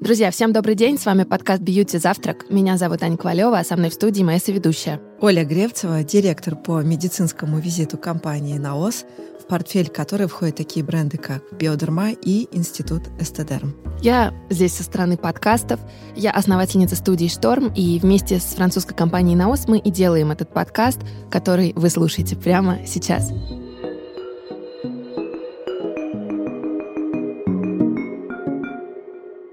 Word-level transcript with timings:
Друзья, 0.00 0.30
всем 0.30 0.54
добрый 0.54 0.76
день. 0.76 0.98
С 0.98 1.04
вами 1.04 1.24
подкаст 1.24 1.60
«Бьюти 1.60 1.98
Завтрак». 1.98 2.46
Меня 2.48 2.78
зовут 2.78 3.02
Аня 3.02 3.18
Ковалева, 3.18 3.58
а 3.58 3.64
со 3.64 3.76
мной 3.76 3.90
в 3.90 3.92
студии 3.92 4.22
моя 4.22 4.38
соведущая. 4.38 4.98
Оля 5.20 5.44
Гревцева, 5.44 6.02
директор 6.02 6.56
по 6.56 6.80
медицинскому 6.80 7.58
визиту 7.58 7.98
компании 7.98 8.56
«Наос», 8.56 9.04
в 9.38 9.46
портфель 9.46 9.90
которой 9.90 10.26
входят 10.26 10.56
такие 10.56 10.82
бренды, 10.82 11.18
как 11.18 11.42
«Биодерма» 11.52 12.12
и 12.12 12.48
«Институт 12.50 13.02
Эстедерм». 13.20 13.76
Я 14.00 14.32
здесь 14.48 14.72
со 14.72 14.84
стороны 14.84 15.18
подкастов. 15.18 15.78
Я 16.16 16.30
основательница 16.30 16.96
студии 16.96 17.26
«Шторм», 17.28 17.70
и 17.74 17.98
вместе 17.98 18.40
с 18.40 18.54
французской 18.54 18.94
компанией 18.94 19.36
«Наос» 19.36 19.68
мы 19.68 19.76
и 19.76 19.90
делаем 19.90 20.30
этот 20.30 20.50
подкаст, 20.54 21.00
который 21.30 21.74
вы 21.76 21.90
слушаете 21.90 22.36
прямо 22.36 22.86
сейчас. 22.86 23.30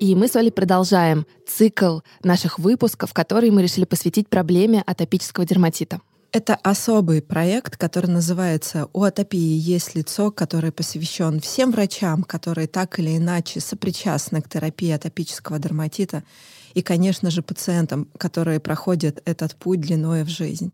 И 0.08 0.16
мы 0.16 0.30
с 0.30 0.38
Олей 0.38 0.52
продолжаем 0.52 1.26
цикл 1.46 2.00
наших 2.24 2.60
выпусков, 2.60 3.14
который 3.14 3.52
мы 3.52 3.62
решили 3.62 3.84
посвятить 3.84 4.30
проблеме 4.30 4.82
атопического 4.86 5.46
дерматита. 5.46 6.00
Это 6.32 6.56
особый 6.56 7.22
проект, 7.22 7.76
который 7.76 8.10
называется 8.10 8.88
«У 8.94 9.04
атопии 9.04 9.38
есть 9.38 9.96
лицо», 9.96 10.32
который 10.32 10.72
посвящен 10.72 11.42
всем 11.42 11.72
врачам, 11.72 12.24
которые 12.24 12.68
так 12.68 12.98
или 13.00 13.18
иначе 13.18 13.60
сопричастны 13.60 14.42
к 14.42 14.48
терапии 14.48 14.92
атопического 14.92 15.60
дерматита, 15.60 16.24
и, 16.74 16.82
конечно 16.82 17.30
же, 17.30 17.42
пациентам, 17.42 18.08
которые 18.18 18.62
проходят 18.62 19.22
этот 19.26 19.58
путь 19.58 19.82
длиной 19.82 20.24
в 20.24 20.30
жизнь. 20.30 20.72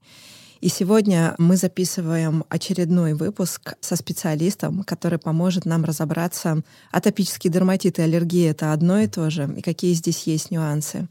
И 0.64 0.70
сегодня 0.70 1.36
мы 1.40 1.58
записываем 1.58 2.46
очередной 2.48 3.16
выпуск 3.16 3.74
со 3.82 3.98
специалистом, 3.98 4.86
который 4.86 5.20
поможет 5.20 5.66
нам 5.66 5.84
разобраться, 5.84 6.62
атопический 6.90 7.50
дерматит 7.50 8.00
и 8.00 8.02
аллергия— 8.02 8.52
это 8.54 8.72
одно 8.72 9.00
и 9.00 9.08
то 9.08 9.30
же, 9.30 9.54
и 9.58 9.62
какие 9.62 9.94
здесь 9.94 10.24
есть 10.24 10.52
нюансы. 10.52 11.10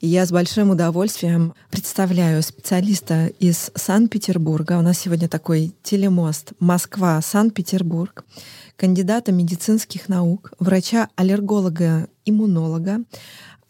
И 0.00 0.06
я 0.06 0.24
с 0.24 0.30
большим 0.30 0.70
удовольствием 0.70 1.52
представляю 1.68 2.44
специалиста 2.44 3.26
из 3.40 3.72
Санкт-Петербурга. 3.74 4.78
У 4.78 4.82
нас 4.82 5.00
сегодня 5.00 5.28
такой 5.28 5.74
телемост 5.82 6.52
Москва-Санкт-Петербург 6.60 8.24
кандидата 8.76 9.32
медицинских 9.32 10.08
наук, 10.08 10.52
врача-аллерголога-иммунолога, 10.60 13.00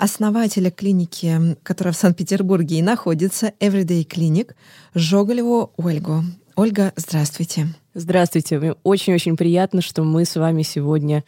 основателя 0.02 0.72
клиники, 0.72 1.56
которая 1.62 1.94
в 1.94 1.96
Санкт-Петербурге 1.96 2.80
и 2.80 2.82
находится, 2.82 3.52
Everyday 3.60 4.04
Clinic, 4.04 4.50
Жоголеву 4.94 5.72
Ольгу. 5.76 6.24
Ольга, 6.56 6.92
здравствуйте. 6.96 7.68
Здравствуйте. 7.94 8.58
Мне 8.58 8.74
очень-очень 8.82 9.36
приятно, 9.36 9.80
что 9.80 10.02
мы 10.02 10.24
с 10.24 10.34
вами 10.34 10.62
сегодня 10.62 11.22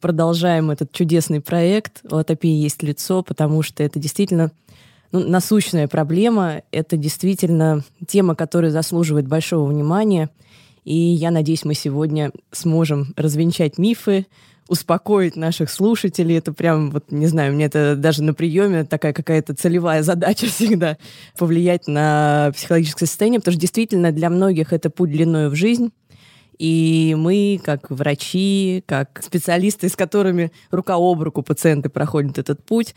продолжаем 0.00 0.70
этот 0.70 0.92
чудесный 0.92 1.40
проект 1.40 2.00
«У 2.08 2.14
атопии 2.14 2.48
есть 2.48 2.84
лицо», 2.84 3.24
потому 3.24 3.62
что 3.62 3.82
это 3.82 3.98
действительно 3.98 4.52
ну, 5.10 5.26
насущная 5.26 5.88
проблема. 5.88 6.62
Это 6.70 6.96
действительно 6.96 7.82
тема, 8.06 8.36
которая 8.36 8.70
заслуживает 8.70 9.26
большого 9.26 9.68
внимания. 9.68 10.30
И 10.84 10.94
я 10.94 11.32
надеюсь, 11.32 11.64
мы 11.64 11.74
сегодня 11.74 12.30
сможем 12.52 13.14
развенчать 13.16 13.78
мифы, 13.78 14.26
успокоить 14.72 15.36
наших 15.36 15.70
слушателей. 15.70 16.38
Это 16.38 16.54
прям, 16.54 16.90
вот, 16.90 17.12
не 17.12 17.26
знаю, 17.26 17.52
мне 17.52 17.66
это 17.66 17.94
даже 17.94 18.22
на 18.22 18.32
приеме 18.32 18.84
такая 18.84 19.12
какая-то 19.12 19.54
целевая 19.54 20.02
задача 20.12 20.46
всегда 20.46 20.96
повлиять 21.36 21.86
на 21.86 22.50
психологическое 22.54 23.04
состояние, 23.04 23.40
потому 23.40 23.52
что 23.52 23.60
действительно 23.60 24.12
для 24.12 24.30
многих 24.30 24.72
это 24.72 24.88
путь 24.88 25.10
длиною 25.10 25.50
в 25.50 25.54
жизнь. 25.54 25.92
И 26.58 27.14
мы, 27.18 27.60
как 27.62 27.90
врачи, 27.90 28.82
как 28.86 29.22
специалисты, 29.22 29.90
с 29.90 29.96
которыми 29.96 30.52
рука 30.70 30.94
об 30.94 31.20
руку 31.20 31.42
пациенты 31.42 31.90
проходят 31.90 32.38
этот 32.38 32.64
путь, 32.64 32.94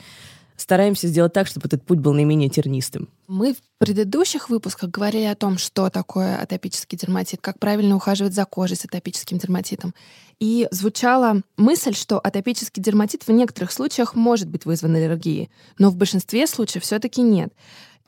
стараемся 0.56 1.08
сделать 1.08 1.34
так, 1.34 1.48
чтобы 1.48 1.68
этот 1.68 1.84
путь 1.84 2.00
был 2.00 2.14
наименее 2.14 2.50
тернистым. 2.50 3.10
Мы 3.28 3.54
в 3.54 3.58
предыдущих 3.80 4.50
выпусках 4.50 4.90
говорили 4.90 5.26
о 5.26 5.36
том, 5.36 5.58
что 5.58 5.90
такое 5.90 6.38
атопический 6.38 6.98
дерматит, 6.98 7.42
как 7.42 7.60
правильно 7.60 7.96
ухаживать 7.96 8.34
за 8.34 8.46
кожей 8.46 8.78
с 8.78 8.86
атопическим 8.86 9.38
дерматитом. 9.38 9.94
И 10.40 10.68
звучала 10.72 11.42
мысль, 11.58 11.94
что 11.94 12.20
атопический 12.20 12.82
дерматит 12.82 13.26
в 13.26 13.32
некоторых 13.32 13.72
случаях 13.72 14.16
может 14.16 14.50
быть 14.50 14.66
вызван 14.66 14.96
аллергией, 14.96 15.50
но 15.80 15.90
в 15.90 15.96
большинстве 15.96 16.46
случаев 16.48 16.84
все-таки 16.84 17.22
нет. 17.22 17.54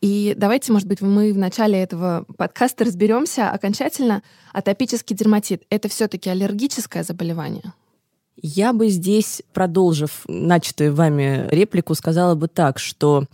И 0.02 0.36
давайте, 0.38 0.72
может 0.72 0.88
быть, 0.88 1.02
мы 1.02 1.34
в 1.34 1.38
начале 1.38 1.82
этого 1.82 2.26
подкаста 2.38 2.86
разберемся 2.86 3.50
окончательно. 3.50 4.22
Атопический 4.54 5.16
дерматит— 5.16 5.64
это 5.70 5.90
все-таки 5.90 6.30
аллергическое 6.30 7.04
заболевание? 7.04 7.74
Я 8.40 8.74
бы 8.74 8.90
здесь, 8.90 9.42
продолжив 9.52 10.24
начатую 10.28 10.94
вами 10.94 11.48
реплику, 11.50 11.96
сказала 11.96 12.36
бы 12.36 12.48
так, 12.48 12.78
что 12.78 13.26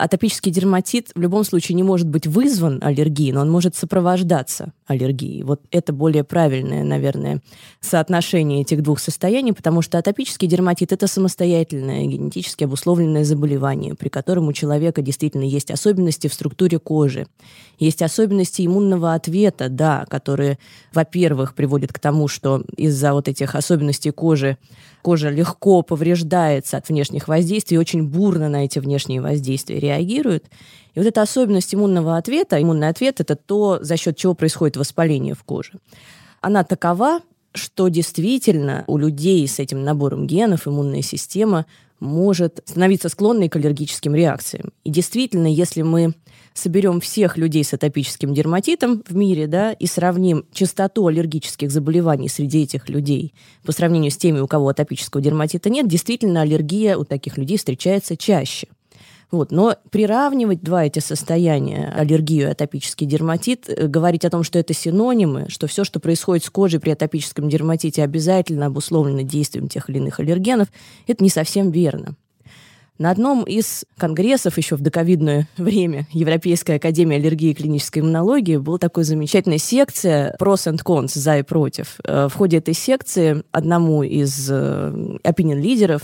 атопический 0.00 0.50
дерматит 0.50 1.10
в 1.14 1.20
любом 1.20 1.44
случае 1.44 1.76
не 1.76 1.82
может 1.82 2.08
быть 2.08 2.26
вызван 2.26 2.78
аллергией, 2.82 3.32
но 3.32 3.42
он 3.42 3.50
может 3.50 3.76
сопровождаться 3.76 4.72
аллергией. 4.86 5.42
Вот 5.42 5.60
это 5.70 5.92
более 5.92 6.24
правильное, 6.24 6.84
наверное, 6.84 7.42
соотношение 7.80 8.62
этих 8.62 8.82
двух 8.82 8.98
состояний, 8.98 9.52
потому 9.52 9.82
что 9.82 9.98
атопический 9.98 10.48
дерматит– 10.48 10.92
это 10.92 11.06
самостоятельное 11.06 12.06
генетически 12.06 12.64
обусловленное 12.64 13.24
заболевание, 13.24 13.94
при 13.94 14.08
котором 14.08 14.48
у 14.48 14.52
человека 14.52 15.02
действительно 15.02 15.44
есть 15.44 15.70
особенности 15.70 16.28
в 16.28 16.34
структуре 16.34 16.78
кожи, 16.78 17.26
есть 17.78 18.02
особенности 18.02 18.64
иммунного 18.64 19.14
ответа, 19.14 19.68
да, 19.68 20.06
которые, 20.08 20.58
во-первых, 20.92 21.54
приводят 21.54 21.92
к 21.92 21.98
тому, 21.98 22.28
что 22.28 22.64
из-за 22.76 23.12
вот 23.12 23.28
этих 23.28 23.54
особенностей 23.54 24.10
кожи 24.10 24.58
кожа 25.02 25.30
легко 25.30 25.82
повреждается 25.82 26.76
от 26.76 26.88
внешних 26.88 27.28
воздействий, 27.28 27.78
очень 27.78 28.04
бурно 28.04 28.48
на 28.48 28.64
эти 28.64 28.78
внешние 28.78 29.20
воздействия 29.20 29.78
реагирует. 29.80 30.46
И 30.94 30.98
вот 30.98 31.06
эта 31.06 31.22
особенность 31.22 31.74
иммунного 31.74 32.16
ответа, 32.16 32.60
иммунный 32.60 32.88
ответ– 32.88 33.18
это 33.20 33.36
то, 33.36 33.78
за 33.82 33.96
счет 33.96 34.16
чего 34.16 34.34
происходит 34.34 34.76
воспаление 34.76 35.34
в 35.34 35.42
коже. 35.44 35.72
Она 36.40 36.64
такова, 36.64 37.20
что 37.52 37.88
действительно 37.88 38.84
у 38.86 38.96
людей 38.96 39.46
с 39.46 39.58
этим 39.58 39.84
набором 39.84 40.26
генов 40.26 40.66
иммунная 40.66 41.02
система 41.02 41.66
может 41.98 42.62
становиться 42.64 43.08
склонной 43.08 43.48
к 43.48 43.56
аллергическим 43.56 44.14
реакциям. 44.14 44.72
И 44.84 44.90
действительно, 44.90 45.46
если 45.46 45.82
мы 45.82 46.14
соберем 46.54 47.00
всех 47.00 47.36
людей 47.36 47.64
с 47.64 47.74
атопическим 47.74 48.34
дерматитом 48.34 49.02
в 49.08 49.14
мире, 49.14 49.46
да, 49.46 49.72
и 49.72 49.86
сравним 49.86 50.44
частоту 50.52 51.06
аллергических 51.06 51.70
заболеваний 51.70 52.28
среди 52.28 52.62
этих 52.62 52.88
людей 52.88 53.34
по 53.64 53.72
сравнению 53.72 54.10
с 54.10 54.16
теми, 54.16 54.40
у 54.40 54.46
кого 54.46 54.68
атопического 54.68 55.22
дерматита 55.22 55.70
нет, 55.70 55.88
действительно 55.88 56.42
аллергия 56.42 56.96
у 56.96 57.04
таких 57.04 57.38
людей 57.38 57.56
встречается 57.56 58.16
чаще. 58.16 58.68
Вот. 59.30 59.52
Но 59.52 59.76
приравнивать 59.90 60.60
два 60.60 60.84
эти 60.84 60.98
состояния, 60.98 61.92
аллергию 61.96 62.48
и 62.48 62.50
атопический 62.50 63.06
дерматит, 63.06 63.68
э, 63.68 63.86
говорить 63.86 64.24
о 64.24 64.30
том, 64.30 64.42
что 64.42 64.58
это 64.58 64.74
синонимы, 64.74 65.46
что 65.48 65.66
все, 65.66 65.84
что 65.84 66.00
происходит 66.00 66.44
с 66.44 66.50
кожей 66.50 66.80
при 66.80 66.90
атопическом 66.90 67.48
дерматите, 67.48 68.02
обязательно 68.02 68.66
обусловлено 68.66 69.22
действием 69.22 69.68
тех 69.68 69.88
или 69.88 69.98
иных 69.98 70.18
аллергенов, 70.18 70.68
это 71.06 71.22
не 71.22 71.30
совсем 71.30 71.70
верно. 71.70 72.16
На 73.00 73.10
одном 73.10 73.44
из 73.44 73.86
конгрессов 73.96 74.58
еще 74.58 74.76
в 74.76 74.82
доковидное 74.82 75.48
время 75.56 76.06
Европейская 76.12 76.74
академия 76.74 77.16
аллергии 77.16 77.52
и 77.52 77.54
клинической 77.54 78.02
иммунологии 78.02 78.58
была 78.58 78.76
такая 78.76 79.06
замечательная 79.06 79.56
секция 79.56 80.36
pros 80.38 80.70
and 80.70 80.82
cons, 80.84 81.18
за 81.18 81.38
и 81.38 81.42
против. 81.42 81.96
Э, 82.04 82.28
в 82.28 82.34
ходе 82.34 82.58
этой 82.58 82.74
секции 82.74 83.42
одному 83.52 84.02
из 84.02 84.50
э, 84.50 85.16
opinion-лидеров, 85.24 86.02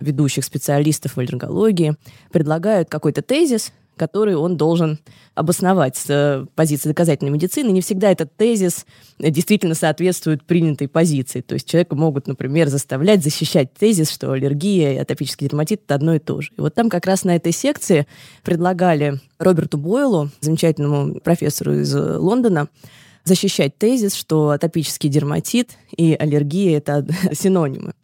ведущих 0.00 0.44
специалистов 0.44 1.12
в 1.12 1.18
аллергологии, 1.18 1.94
предлагают 2.30 2.90
какой-то 2.90 3.22
тезис, 3.22 3.72
который 3.96 4.36
он 4.36 4.56
должен 4.56 4.98
обосновать 5.34 5.96
с 5.96 6.06
э, 6.08 6.46
позиции 6.54 6.88
доказательной 6.88 7.30
медицины. 7.30 7.70
Не 7.70 7.80
всегда 7.80 8.10
этот 8.10 8.36
тезис 8.36 8.86
действительно 9.18 9.74
соответствует 9.74 10.44
принятой 10.44 10.88
позиции. 10.88 11.40
То 11.40 11.54
есть 11.54 11.68
человека 11.68 11.96
могут, 11.96 12.26
например, 12.26 12.68
заставлять 12.68 13.22
защищать 13.22 13.74
тезис, 13.74 14.10
что 14.10 14.32
аллергия 14.32 14.94
и 14.94 14.98
атопический 14.98 15.48
дерматит– 15.48 15.82
это 15.84 15.96
одно 15.96 16.14
и 16.14 16.18
то 16.18 16.40
же. 16.40 16.50
И 16.56 16.60
вот 16.60 16.74
там 16.74 16.88
как 16.88 17.06
раз 17.06 17.24
на 17.24 17.34
этой 17.36 17.52
секции 17.52 18.06
предлагали 18.42 19.20
Роберту 19.38 19.78
Бойлу, 19.78 20.30
замечательному 20.40 21.20
профессору 21.20 21.74
из 21.74 21.94
Лондона, 21.94 22.68
защищать 23.24 23.76
тезис, 23.78 24.14
что 24.14 24.50
атопический 24.50 25.08
дерматит 25.08 25.70
и 25.96 26.14
аллергия– 26.14 26.78
это 26.78 27.06
синонимы. 27.32 27.94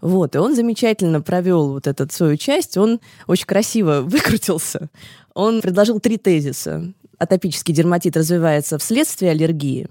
Вот, 0.00 0.36
и 0.36 0.38
он 0.38 0.54
замечательно 0.54 1.20
провел 1.20 1.70
вот 1.72 1.86
эту 1.86 2.06
свою 2.12 2.36
часть, 2.36 2.76
он 2.76 3.00
очень 3.26 3.46
красиво 3.46 4.02
выкрутился. 4.02 4.88
Он 5.36 5.60
предложил 5.60 6.00
три 6.00 6.16
тезиса. 6.16 6.94
Атопический 7.18 7.74
дерматит 7.74 8.16
развивается 8.16 8.78
вследствие 8.78 9.32
аллергии. 9.32 9.86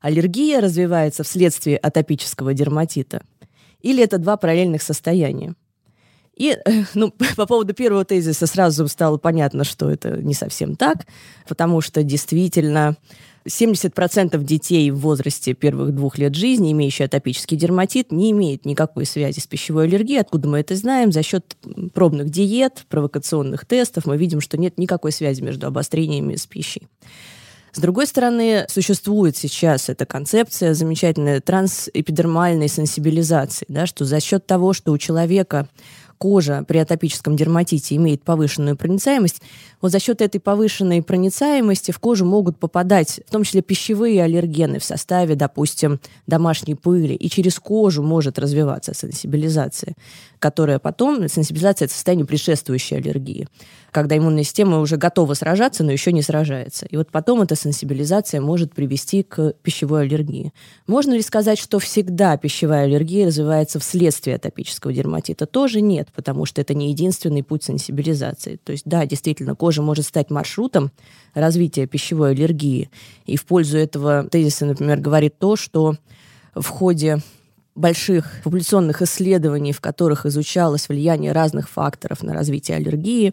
Аллергия 0.00 0.62
развивается 0.62 1.24
вследствие 1.24 1.76
атопического 1.76 2.54
дерматита. 2.54 3.22
Или 3.82 4.02
это 4.02 4.16
два 4.16 4.38
параллельных 4.38 4.80
состояния. 4.80 5.54
И 6.38 6.56
ну, 6.94 7.12
по 7.36 7.44
поводу 7.44 7.74
первого 7.74 8.06
тезиса 8.06 8.46
сразу 8.46 8.88
стало 8.88 9.18
понятно, 9.18 9.64
что 9.64 9.90
это 9.90 10.22
не 10.22 10.32
совсем 10.32 10.74
так, 10.74 11.06
потому 11.46 11.82
что 11.82 12.02
действительно 12.02 12.96
70% 13.46 14.42
детей 14.42 14.90
в 14.90 14.98
возрасте 14.98 15.54
первых 15.54 15.94
двух 15.94 16.18
лет 16.18 16.34
жизни, 16.34 16.72
имеющие 16.72 17.06
атопический 17.06 17.56
дерматит, 17.56 18.12
не 18.12 18.30
имеют 18.30 18.64
никакой 18.64 19.06
связи 19.06 19.40
с 19.40 19.46
пищевой 19.46 19.84
аллергией. 19.84 20.20
Откуда 20.20 20.48
мы 20.48 20.60
это 20.60 20.76
знаем? 20.76 21.12
За 21.12 21.22
счет 21.22 21.56
пробных 21.94 22.30
диет, 22.30 22.84
провокационных 22.88 23.66
тестов 23.66 24.06
мы 24.06 24.16
видим, 24.16 24.40
что 24.40 24.58
нет 24.58 24.78
никакой 24.78 25.12
связи 25.12 25.42
между 25.42 25.66
обострениями 25.66 26.36
с 26.36 26.46
пищей. 26.46 26.88
С 27.72 27.78
другой 27.78 28.06
стороны, 28.06 28.66
существует 28.68 29.34
сейчас 29.34 29.88
эта 29.88 30.04
концепция 30.04 30.74
замечательной 30.74 31.40
трансэпидермальной 31.40 32.68
сенсибилизации, 32.68 33.64
да, 33.68 33.86
что 33.86 34.04
за 34.04 34.20
счет 34.20 34.46
того, 34.46 34.74
что 34.74 34.92
у 34.92 34.98
человека 34.98 35.68
кожа 36.22 36.64
при 36.68 36.78
атопическом 36.78 37.34
дерматите 37.34 37.96
имеет 37.96 38.22
повышенную 38.22 38.76
проницаемость, 38.76 39.42
вот 39.80 39.90
за 39.90 39.98
счет 39.98 40.22
этой 40.22 40.38
повышенной 40.38 41.02
проницаемости 41.02 41.90
в 41.90 41.98
кожу 41.98 42.24
могут 42.24 42.60
попадать 42.60 43.20
в 43.26 43.32
том 43.32 43.42
числе 43.42 43.60
пищевые 43.60 44.22
аллергены 44.22 44.78
в 44.78 44.84
составе, 44.84 45.34
допустим, 45.34 45.98
домашней 46.28 46.76
пыли, 46.76 47.16
и 47.16 47.28
через 47.28 47.58
кожу 47.58 48.04
может 48.04 48.38
развиваться 48.38 48.94
сенсибилизация, 48.94 49.96
которая 50.38 50.78
потом, 50.78 51.26
сенсибилизация– 51.28 51.86
это 51.86 51.94
состояние 51.94 52.24
предшествующей 52.24 52.98
аллергии 52.98 53.48
когда 53.92 54.16
иммунная 54.16 54.42
система 54.42 54.80
уже 54.80 54.96
готова 54.96 55.34
сражаться, 55.34 55.84
но 55.84 55.92
еще 55.92 56.12
не 56.12 56.22
сражается. 56.22 56.86
И 56.86 56.96
вот 56.96 57.10
потом 57.10 57.42
эта 57.42 57.54
сенсибилизация 57.54 58.40
может 58.40 58.74
привести 58.74 59.22
к 59.22 59.52
пищевой 59.62 60.02
аллергии. 60.02 60.52
Можно 60.86 61.12
ли 61.12 61.22
сказать, 61.22 61.58
что 61.58 61.78
всегда 61.78 62.36
пищевая 62.38 62.84
аллергия 62.84 63.26
развивается 63.26 63.78
вследствие 63.78 64.36
атопического 64.36 64.92
дерматита? 64.92 65.44
Тоже 65.46 65.82
нет, 65.82 66.08
потому 66.14 66.44
что 66.44 66.60
это 66.60 66.74
не 66.74 66.90
единственный 66.90 67.42
путь 67.42 67.64
сенсибилизации. 67.64 68.58
То 68.62 68.72
есть, 68.72 68.84
да, 68.86 69.06
действительно, 69.06 69.54
кожа 69.54 69.82
может 69.82 70.06
стать 70.06 70.30
маршрутом 70.30 70.90
развития 71.34 71.86
пищевой 71.86 72.32
аллергии. 72.32 72.90
И 73.26 73.36
в 73.36 73.44
пользу 73.44 73.78
этого 73.78 74.24
тезиса, 74.24 74.66
например, 74.66 75.00
говорит 75.00 75.38
то, 75.38 75.56
что 75.56 75.96
в 76.54 76.66
ходе 76.68 77.18
больших 77.74 78.40
популяционных 78.44 79.02
исследований, 79.02 79.72
в 79.72 79.80
которых 79.80 80.26
изучалось 80.26 80.88
влияние 80.88 81.32
разных 81.32 81.68
факторов 81.68 82.22
на 82.22 82.34
развитие 82.34 82.76
аллергии, 82.76 83.32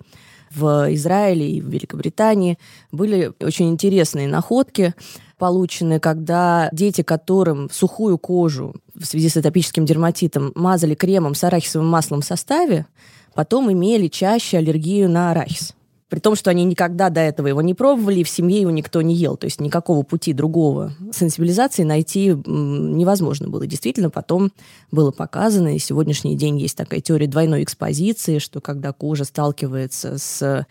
в 0.51 0.93
Израиле 0.95 1.47
и 1.47 1.61
в 1.61 1.69
Великобритании 1.69 2.57
были 2.91 3.31
очень 3.39 3.69
интересные 3.69 4.27
находки, 4.27 4.95
получены, 5.37 5.99
когда 5.99 6.69
дети, 6.71 7.01
которым 7.01 7.69
сухую 7.71 8.17
кожу 8.17 8.75
в 8.99 9.05
связи 9.05 9.29
с 9.29 9.37
атопическим 9.37 9.85
дерматитом 9.85 10.51
мазали 10.55 10.93
кремом 10.93 11.35
с 11.35 11.43
арахисовым 11.43 11.87
маслом 11.87 12.21
в 12.21 12.25
составе, 12.25 12.85
потом 13.33 13.71
имели 13.71 14.07
чаще 14.07 14.57
аллергию 14.57 15.09
на 15.09 15.31
арахис 15.31 15.73
при 16.09 16.19
том, 16.19 16.35
что 16.35 16.49
они 16.49 16.65
никогда 16.65 17.09
до 17.09 17.21
этого 17.21 17.47
его 17.47 17.61
не 17.61 17.75
пробовали, 17.75 18.21
и 18.21 18.23
в 18.23 18.29
семье 18.29 18.61
его 18.61 18.71
никто 18.71 19.01
не 19.01 19.15
ел. 19.15 19.37
То 19.37 19.45
есть 19.45 19.61
никакого 19.61 20.01
пути 20.03 20.33
другого 20.33 20.91
сенсибилизации 21.13 21.83
найти 21.83 22.29
невозможно 22.29 23.47
было. 23.47 23.67
Действительно, 23.67 24.09
потом 24.09 24.51
было 24.91 25.11
показано, 25.11 25.75
и 25.75 25.79
сегодняшний 25.79 26.35
день 26.35 26.59
есть 26.59 26.75
такая 26.75 26.99
теория 26.99 27.27
двойной 27.27 27.63
экспозиции, 27.63 28.39
что 28.39 28.59
когда 28.59 28.91
кожа 28.91 29.23
сталкивается 29.23 30.17
с 30.17 30.65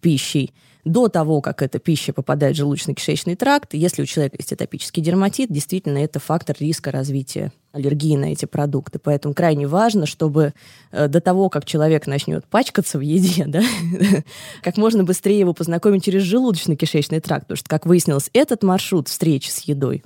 пищей, 0.00 0.52
до 0.84 1.08
того, 1.08 1.40
как 1.40 1.62
эта 1.62 1.78
пища 1.78 2.12
попадает 2.12 2.56
в 2.56 2.60
желудочно-кишечный 2.60 3.36
тракт, 3.36 3.74
если 3.74 4.02
у 4.02 4.06
человека 4.06 4.36
есть 4.38 4.52
атопический 4.52 5.02
дерматит, 5.02 5.50
действительно 5.50 5.98
это 5.98 6.18
фактор 6.18 6.56
риска 6.58 6.90
развития 6.90 7.52
аллергии 7.72 8.16
на 8.16 8.26
эти 8.32 8.44
продукты. 8.44 8.98
Поэтому 8.98 9.34
крайне 9.34 9.66
важно, 9.66 10.06
чтобы 10.06 10.54
э, 10.92 11.08
до 11.08 11.20
того, 11.20 11.48
как 11.48 11.64
человек 11.64 12.06
начнет 12.06 12.44
пачкаться 12.46 12.98
в 12.98 13.00
еде, 13.00 13.44
да, 13.48 13.62
как 14.62 14.76
можно 14.76 15.02
быстрее 15.02 15.40
его 15.40 15.54
познакомить 15.54 16.04
через 16.04 16.22
желудочно-кишечный 16.22 17.20
тракт. 17.20 17.46
Потому 17.46 17.56
что, 17.56 17.68
как 17.68 17.86
выяснилось, 17.86 18.30
этот 18.32 18.62
маршрут 18.62 19.08
встречи 19.08 19.50
с 19.50 19.60
едой 19.60 20.04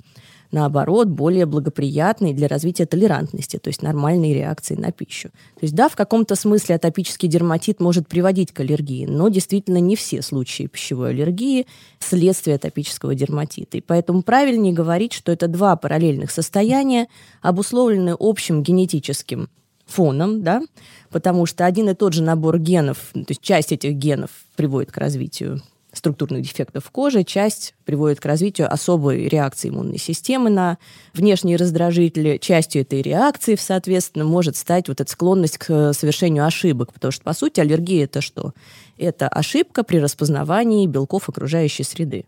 наоборот, 0.51 1.07
более 1.07 1.45
благоприятный 1.45 2.33
для 2.33 2.47
развития 2.47 2.85
толерантности, 2.85 3.57
то 3.57 3.69
есть 3.69 3.81
нормальной 3.81 4.33
реакции 4.33 4.75
на 4.75 4.91
пищу. 4.91 5.29
То 5.29 5.61
есть, 5.61 5.75
да, 5.75 5.89
в 5.89 5.95
каком-то 5.95 6.35
смысле 6.35 6.75
атопический 6.75 7.27
дерматит 7.27 7.79
может 7.79 8.07
приводить 8.07 8.51
к 8.51 8.59
аллергии, 8.59 9.05
но 9.05 9.29
действительно 9.29 9.77
не 9.77 9.95
все 9.95 10.21
случаи 10.21 10.67
пищевой 10.67 11.11
аллергии 11.11 11.67
следствие 11.99 12.55
атопического 12.55 13.15
дерматита. 13.15 13.77
И 13.77 13.81
поэтому 13.81 14.23
правильнее 14.23 14.73
говорить, 14.73 15.13
что 15.13 15.31
это 15.31 15.47
два 15.47 15.75
параллельных 15.75 16.31
состояния, 16.31 17.07
обусловленные 17.41 18.15
общим 18.19 18.63
генетическим 18.63 19.49
фоном, 19.85 20.43
да, 20.43 20.61
потому 21.09 21.45
что 21.45 21.65
один 21.65 21.89
и 21.89 21.93
тот 21.95 22.13
же 22.13 22.23
набор 22.23 22.59
генов, 22.59 23.09
то 23.13 23.25
есть 23.27 23.41
часть 23.41 23.71
этих 23.71 23.93
генов 23.93 24.29
приводит 24.55 24.91
к 24.91 24.97
развитию 24.97 25.61
структурных 25.91 26.43
дефектов 26.43 26.89
кожи, 26.91 27.23
часть 27.23 27.73
приводит 27.85 28.19
к 28.19 28.25
развитию 28.25 28.71
особой 28.71 29.27
реакции 29.27 29.69
иммунной 29.69 29.97
системы 29.97 30.49
на 30.49 30.77
внешние 31.13 31.57
раздражители. 31.57 32.37
Частью 32.37 32.83
этой 32.83 33.01
реакции, 33.01 33.55
соответственно, 33.59 34.25
может 34.25 34.55
стать 34.55 34.87
вот 34.87 35.01
эта 35.01 35.11
склонность 35.11 35.57
к 35.57 35.93
совершению 35.93 36.45
ошибок, 36.45 36.93
потому 36.93 37.11
что, 37.11 37.23
по 37.23 37.33
сути, 37.33 37.59
аллергия– 37.59 38.03
это 38.05 38.21
что? 38.21 38.53
Это 38.97 39.27
ошибка 39.27 39.83
при 39.83 39.97
распознавании 39.97 40.87
белков 40.87 41.29
окружающей 41.29 41.83
среды. 41.83 42.25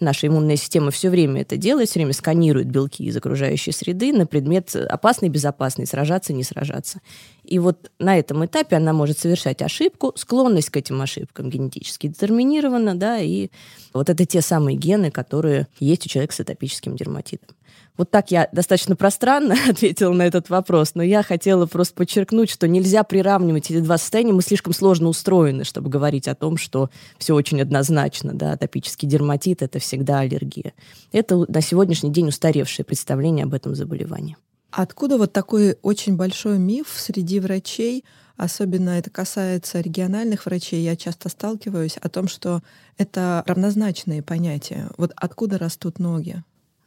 Наша 0.00 0.26
иммунная 0.26 0.56
система 0.56 0.90
все 0.90 1.10
время 1.10 1.42
это 1.42 1.56
делает, 1.56 1.88
все 1.88 2.00
время 2.00 2.12
сканирует 2.12 2.68
белки 2.68 3.04
из 3.04 3.16
окружающей 3.16 3.72
среды 3.72 4.12
на 4.12 4.26
предмет 4.26 4.74
опасный, 4.74 5.28
безопасный, 5.28 5.86
сражаться, 5.86 6.32
не 6.32 6.42
сражаться. 6.42 7.00
И 7.44 7.58
вот 7.58 7.90
на 7.98 8.18
этом 8.18 8.44
этапе 8.44 8.76
она 8.76 8.92
может 8.92 9.18
совершать 9.18 9.62
ошибку, 9.62 10.12
склонность 10.16 10.70
к 10.70 10.76
этим 10.76 11.00
ошибкам 11.00 11.50
генетически 11.50 12.08
детерминирована, 12.08 12.94
да, 12.94 13.18
и 13.18 13.48
вот 13.92 14.10
это 14.10 14.24
те 14.26 14.40
самые 14.40 14.76
гены, 14.76 15.10
которые 15.10 15.68
есть 15.78 16.06
у 16.06 16.08
человека 16.08 16.34
с 16.34 16.40
атопическим 16.40 16.96
дерматитом. 16.96 17.54
Вот 17.98 18.10
так 18.10 18.30
я 18.30 18.48
достаточно 18.52 18.96
пространно 18.96 19.54
ответила 19.68 20.12
на 20.12 20.22
этот 20.22 20.48
вопрос, 20.48 20.94
но 20.94 21.02
я 21.02 21.22
хотела 21.22 21.66
просто 21.66 21.94
подчеркнуть, 21.94 22.50
что 22.50 22.66
нельзя 22.66 23.02
приравнивать 23.04 23.70
эти 23.70 23.80
два 23.80 23.98
состояния. 23.98 24.32
Мы 24.32 24.42
слишком 24.42 24.72
сложно 24.72 25.08
устроены, 25.08 25.64
чтобы 25.64 25.90
говорить 25.90 26.26
о 26.26 26.34
том, 26.34 26.56
что 26.56 26.90
все 27.18 27.34
очень 27.34 27.60
однозначно. 27.60 28.32
Да? 28.32 28.52
Атопический 28.52 29.06
дерматит– 29.06 29.60
это 29.62 29.78
всегда 29.78 30.20
аллергия. 30.20 30.72
Это 31.12 31.44
на 31.48 31.60
сегодняшний 31.60 32.10
день 32.10 32.28
устаревшее 32.28 32.86
представление 32.86 33.44
об 33.44 33.54
этом 33.54 33.74
заболевании. 33.74 34.36
Откуда 34.70 35.18
вот 35.18 35.34
такой 35.34 35.76
очень 35.82 36.16
большой 36.16 36.58
миф 36.58 36.86
среди 36.96 37.40
врачей, 37.40 38.06
особенно 38.38 38.90
это 38.90 39.10
касается 39.10 39.80
региональных 39.80 40.46
врачей, 40.46 40.82
я 40.82 40.96
часто 40.96 41.28
сталкиваюсь 41.28 41.98
о 41.98 42.08
том, 42.08 42.26
что 42.26 42.62
это 42.96 43.44
равнозначные 43.46 44.22
понятия. 44.22 44.88
Вот 44.96 45.12
откуда 45.14 45.58
растут 45.58 45.98
ноги? 45.98 46.42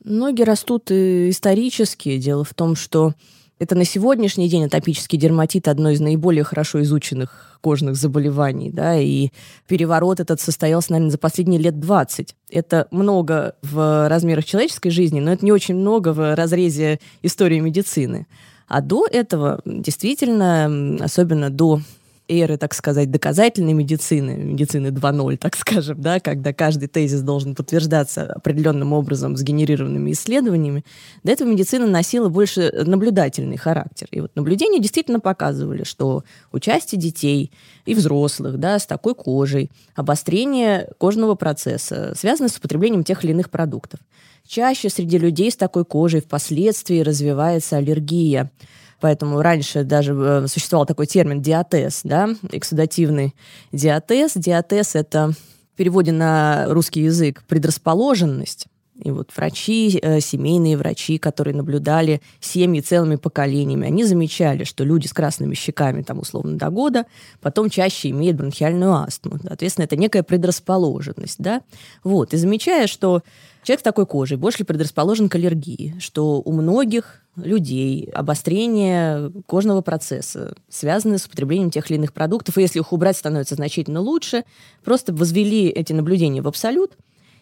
Ноги 0.06 0.44
растут 0.44 0.92
исторически. 0.92 2.18
Дело 2.18 2.44
в 2.44 2.53
том, 2.53 2.75
что 2.75 3.15
это 3.58 3.74
на 3.74 3.86
сегодняшний 3.86 4.48
день 4.48 4.65
атопический 4.65 5.18
дерматит 5.18 5.68
одно 5.68 5.89
из 5.89 6.00
наиболее 6.00 6.44
хорошо 6.44 6.84
изученных 6.84 7.58
кожных 7.62 7.96
заболеваний, 7.96 8.70
да, 8.70 9.00
и 9.00 9.30
переворот 9.68 10.20
этот 10.20 10.39
состоялся, 10.39 10.91
наверное, 10.91 11.12
за 11.12 11.18
последние 11.18 11.60
лет 11.60 11.80
20. 11.80 12.36
Это 12.51 12.88
много 12.91 13.56
в 13.63 14.08
размерах 14.08 14.46
человеческой 14.46 14.91
жизни, 14.91 15.20
но 15.20 15.34
это 15.34 15.44
не 15.44 15.51
очень 15.51 15.74
много 15.74 16.13
в 16.13 16.36
разрезе 16.36 17.00
истории 17.24 17.60
медицины. 17.60 18.27
А 18.68 18.82
до 18.82 19.08
этого 19.08 19.62
действительно, 19.65 21.00
особенно 21.03 21.50
до 21.50 21.82
эры, 22.27 22.58
так 22.58 22.74
сказать, 22.74 23.12
доказательной 23.12 23.74
медицины, 23.74 24.36
медицины 24.36 24.88
2.0, 24.88 25.38
так 25.38 25.55
скажем, 25.55 26.01
да, 26.01 26.20
когда 26.20 26.53
каждый 26.53 26.88
тезис 26.88 27.22
должен 27.22 27.55
подтверждаться 27.55 28.24
определенным 28.24 28.94
образом 28.94 29.38
с 29.38 29.44
генерированными 29.44 30.12
исследованиями, 30.12 30.84
до 31.24 31.32
этого 31.32 31.48
медицина 31.48 31.88
носила 31.88 32.29
больше 32.29 32.72
наблюдательный 32.86 33.58
характер. 33.58 34.08
И 34.12 34.22
вот 34.22 34.36
наблюдения 34.36 34.79
действительно 34.79 35.20
показывали, 35.20 35.84
что 35.84 36.24
у 36.51 36.60
части 36.60 36.96
детей 36.96 37.51
и 37.86 37.94
взрослых 37.94 38.60
да, 38.60 38.79
с 38.79 38.86
такой 38.86 39.15
кожей 39.15 39.72
обострение 39.96 40.89
кожного 40.98 41.36
процесса 41.36 42.13
связано 42.15 42.50
с 42.50 42.58
употреблением 42.58 43.03
тех 43.03 43.24
или 43.24 43.32
иных 43.32 43.50
продуктов. 43.50 44.00
Чаще 44.48 44.89
среди 44.89 45.17
людей 45.17 45.50
с 45.50 45.55
такой 45.55 45.86
кожей 45.86 46.22
впоследствии 46.22 47.00
развивается 47.00 47.77
аллергия 47.77 48.51
Поэтому 49.00 49.42
раньше 49.42 49.84
даже 49.84 50.14
э, 50.14 50.48
существовал 50.48 50.86
такой 50.86 51.06
термин 51.06 51.42
диатез, 51.42 52.02
да, 52.04 52.30
эксудативный 52.52 53.36
диатез. 53.72 54.34
Диатез– 54.36 54.94
это 54.96 55.32
в 55.74 55.78
переводе 55.78 56.12
на 56.12 56.66
русский 56.70 57.02
язык 57.02 57.44
предрасположенность. 57.48 58.68
И 59.04 59.12
вот 59.12 59.30
врачи, 59.36 60.00
э, 60.02 60.22
семейные 60.22 60.78
врачи, 60.78 61.18
которые 61.18 61.54
наблюдали 61.54 62.22
семьи 62.40 62.80
целыми 62.80 63.18
поколениями, 63.18 63.88
они 63.88 64.06
замечали, 64.06 64.64
что 64.64 64.86
люди 64.86 65.08
с 65.08 65.14
красными 65.14 65.54
щеками, 65.54 66.02
там, 66.02 66.20
условно, 66.20 66.58
до 66.58 66.70
года, 66.70 67.06
потом 67.42 67.70
чаще 67.70 68.12
имеют 68.12 68.38
бронхиальную 68.38 68.94
астму. 68.94 69.38
Соответственно, 69.46 69.84
это 69.84 69.98
некая 69.98 70.24
предрасположенность, 70.24 71.40
да. 71.40 71.62
Вот, 72.06 72.34
и 72.34 72.38
замечая, 72.38 72.88
что 72.88 73.22
человек 73.65 73.81
с 73.81 73.84
такой 73.84 74.05
кожей 74.05 74.38
больше 74.38 74.63
предрасположен 74.63 75.27
к 75.27 75.36
аллергии, 75.36 75.95
что 76.00 76.41
у 76.41 76.51
многих 76.51 77.22
людей 77.36 78.10
обострение 78.13 79.31
кожного 79.45 79.81
процесса, 79.81 80.55
связанное 80.69 81.17
с 81.17 81.25
употреблением 81.25 81.72
тех 81.72 81.89
или 81.89 81.98
иных 81.98 82.13
продуктов. 82.13 82.57
И 82.57 82.62
если 82.62 82.79
их 82.79 82.93
убрать, 82.93 83.17
становится 83.17 83.55
значительно 83.55 84.00
лучше. 84.00 84.43
Просто 84.84 85.13
возвели 85.13 85.67
эти 85.67 85.93
наблюдения 85.93 86.41
в 86.41 86.48
абсолют 86.48 86.93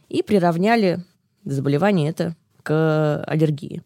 и 0.10 0.24
приравняли 0.24 1.04
заболевание 1.46 2.10
это 2.10 2.36
к 2.64 3.24
аллергии. 3.28 3.84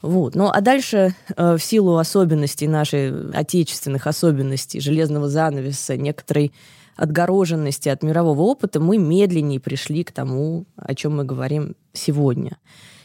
Вот. 0.00 0.34
Ну 0.34 0.48
а 0.48 0.60
дальше 0.60 1.14
э, 1.36 1.56
в 1.56 1.62
силу 1.62 1.98
особенностей 1.98 2.68
нашей 2.68 3.30
отечественных 3.32 4.06
особенностей, 4.06 4.80
железного 4.80 5.28
занавеса, 5.28 5.96
некоторой 5.96 6.52
отгороженности 6.96 7.88
от 7.88 8.02
мирового 8.02 8.42
опыта, 8.42 8.80
мы 8.80 8.98
медленнее 8.98 9.60
пришли 9.60 10.04
к 10.04 10.12
тому, 10.12 10.66
о 10.76 10.94
чем 10.94 11.16
мы 11.16 11.24
говорим 11.24 11.74
сегодня. 11.92 12.58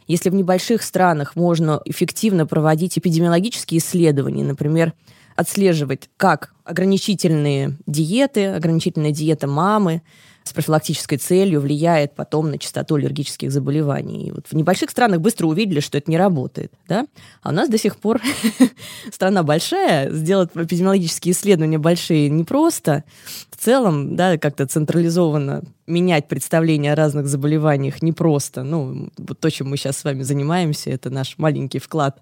Если 0.08 0.30
в 0.30 0.36
небольших 0.36 0.84
странах 0.84 1.36
можно 1.36 1.82
эффективно 1.86 2.46
проводить 2.46 2.98
эпидемиологические 2.98 3.80
исследования, 3.80 4.44
например, 4.44 4.94
отслеживать, 5.36 6.10
как 6.18 6.54
ограничительные 6.64 7.78
диеты, 7.88 8.48
ограничительная 8.48 9.12
диета 9.12 9.48
мамы, 9.48 10.02
с 10.46 10.54
профилактической 10.54 11.18
целью 11.18 11.60
влияет 11.60 12.14
потом 12.14 12.52
на 12.52 12.60
частоту 12.60 12.96
аллергических 12.96 13.52
заболеваний. 13.52 14.28
И 14.28 14.32
вот 14.32 14.46
в 14.48 14.54
небольших 14.54 14.92
странах 14.92 15.20
быстро 15.20 15.48
увидели, 15.48 15.80
что 15.80 15.98
это 15.98 16.10
не 16.12 16.18
работает. 16.18 16.72
Да? 16.88 17.08
А 17.42 17.50
у 17.50 17.52
нас 17.52 17.68
до 17.68 17.80
сих 17.80 17.98
пор 17.98 18.22
страна 19.12 19.42
большая, 19.42 20.12
сделать 20.12 20.52
эпидемиологические 20.54 21.34
исследования 21.34 21.80
большие 21.80 22.30
непросто. 22.30 23.04
В 23.50 23.58
целом, 23.58 24.16
да, 24.16 24.38
как-то 24.38 24.68
централизованно 24.68 25.64
менять 25.88 26.28
представление 26.28 26.94
о 26.94 26.96
разных 26.96 27.28
заболеваниях 27.28 28.02
непросто. 28.02 28.64
Ну, 28.64 29.10
вот 29.18 29.40
то, 29.40 29.52
чем 29.52 29.70
мы 29.70 29.78
сейчас 29.78 29.98
с 29.98 30.04
вами 30.04 30.24
занимаемся, 30.24 30.90
это 30.90 31.10
наш 31.10 31.38
маленький 31.38 31.80
вклад 31.80 32.22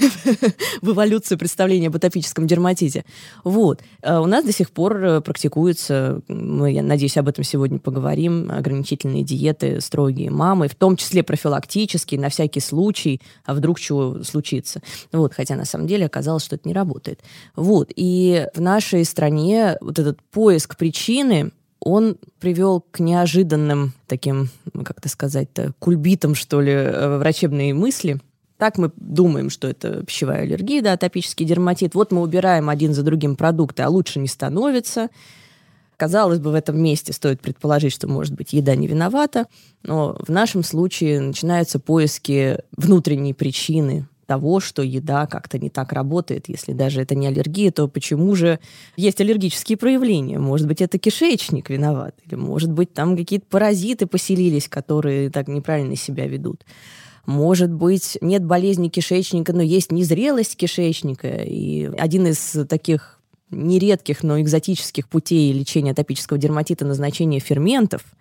в 0.82 0.90
эволюцию 0.90 1.38
представления 1.38 1.86
об 1.88 1.96
атопическом 1.96 2.46
дерматите. 2.46 3.04
Вот. 3.44 3.82
А 4.02 4.20
у 4.20 4.26
нас 4.26 4.44
до 4.44 4.52
сих 4.52 4.70
пор 4.70 4.96
э, 4.96 5.20
практикуются, 5.20 6.20
мы, 6.26 6.72
я 6.72 6.82
надеюсь, 6.82 7.16
об 7.16 7.28
этом 7.28 7.44
сегодня 7.44 7.78
поговорим, 7.78 8.50
ограничительные 8.50 9.22
диеты 9.22 9.80
строгие 9.80 10.30
мамы, 10.30 10.66
в 10.66 10.74
том 10.74 10.96
числе 10.96 11.22
профилактические, 11.22 12.20
на 12.20 12.28
всякий 12.28 12.60
случай, 12.60 13.20
а 13.44 13.54
вдруг 13.54 13.78
чего 13.78 14.24
случится. 14.24 14.82
Вот. 15.12 15.32
Хотя 15.32 15.54
на 15.54 15.64
самом 15.64 15.86
деле 15.86 16.06
оказалось, 16.06 16.44
что 16.44 16.56
это 16.56 16.68
не 16.68 16.74
работает. 16.74 17.20
Вот. 17.54 17.92
И 17.94 18.48
в 18.54 18.60
нашей 18.60 19.04
стране 19.04 19.76
вот 19.80 19.98
этот 20.00 20.20
поиск 20.22 20.76
причины 20.76 21.52
он 21.80 22.16
привел 22.40 22.84
к 22.90 23.00
неожиданным 23.00 23.92
таким, 24.06 24.48
как 24.72 24.98
это 24.98 25.08
сказать-то, 25.08 25.72
кульбитам, 25.78 26.34
что 26.34 26.60
ли, 26.60 26.72
э, 26.72 27.18
врачебные 27.18 27.74
мысли. 27.74 28.20
Так 28.58 28.78
мы 28.78 28.90
думаем, 28.96 29.50
что 29.50 29.68
это 29.68 30.02
пищевая 30.04 30.42
аллергия, 30.42 30.82
да, 30.82 30.94
атопический 30.94 31.44
дерматит. 31.44 31.94
Вот 31.94 32.10
мы 32.10 32.22
убираем 32.22 32.70
один 32.70 32.94
за 32.94 33.02
другим 33.02 33.36
продукты, 33.36 33.82
а 33.82 33.88
лучше 33.88 34.18
не 34.18 34.28
становится. 34.28 35.10
Казалось 35.96 36.38
бы, 36.38 36.50
в 36.50 36.54
этом 36.54 36.82
месте 36.82 37.12
стоит 37.12 37.40
предположить, 37.40 37.92
что, 37.92 38.08
может 38.08 38.34
быть, 38.34 38.52
еда 38.52 38.74
не 38.74 38.86
виновата, 38.86 39.46
но 39.82 40.16
в 40.20 40.30
нашем 40.30 40.62
случае 40.62 41.20
начинаются 41.20 41.78
поиски 41.78 42.58
внутренней 42.76 43.34
причины 43.34 44.06
того, 44.26 44.60
что 44.60 44.82
еда 44.82 45.26
как-то 45.26 45.58
не 45.58 45.70
так 45.70 45.92
работает. 45.92 46.48
Если 46.48 46.72
даже 46.72 47.00
это 47.00 47.14
не 47.14 47.26
аллергия, 47.26 47.70
то 47.70 47.88
почему 47.88 48.34
же 48.34 48.58
есть 48.96 49.20
аллергические 49.20 49.78
проявления? 49.78 50.38
Может 50.38 50.66
быть, 50.66 50.82
это 50.82 50.98
кишечник 50.98 51.70
виноват? 51.70 52.16
Или, 52.26 52.34
может 52.34 52.70
быть, 52.72 52.92
там 52.92 53.16
какие-то 53.16 53.46
паразиты 53.48 54.06
поселились, 54.06 54.68
которые 54.68 55.30
так 55.30 55.48
неправильно 55.48 55.96
себя 55.96 56.26
ведут? 56.26 56.64
Может 57.24 57.72
быть, 57.72 58.18
нет 58.20 58.44
болезни 58.44 58.88
кишечника, 58.88 59.52
но 59.52 59.62
есть 59.62 59.90
незрелость 59.90 60.56
кишечника. 60.56 61.28
И 61.28 61.90
один 61.98 62.26
из 62.26 62.56
таких 62.68 63.20
нередких, 63.50 64.22
но 64.22 64.40
экзотических 64.40 65.08
путей 65.08 65.52
лечения 65.52 65.92
атопического 65.92 66.38
дерматита 66.38 66.84
назначение 66.84 67.40
ферментов– 67.40 68.02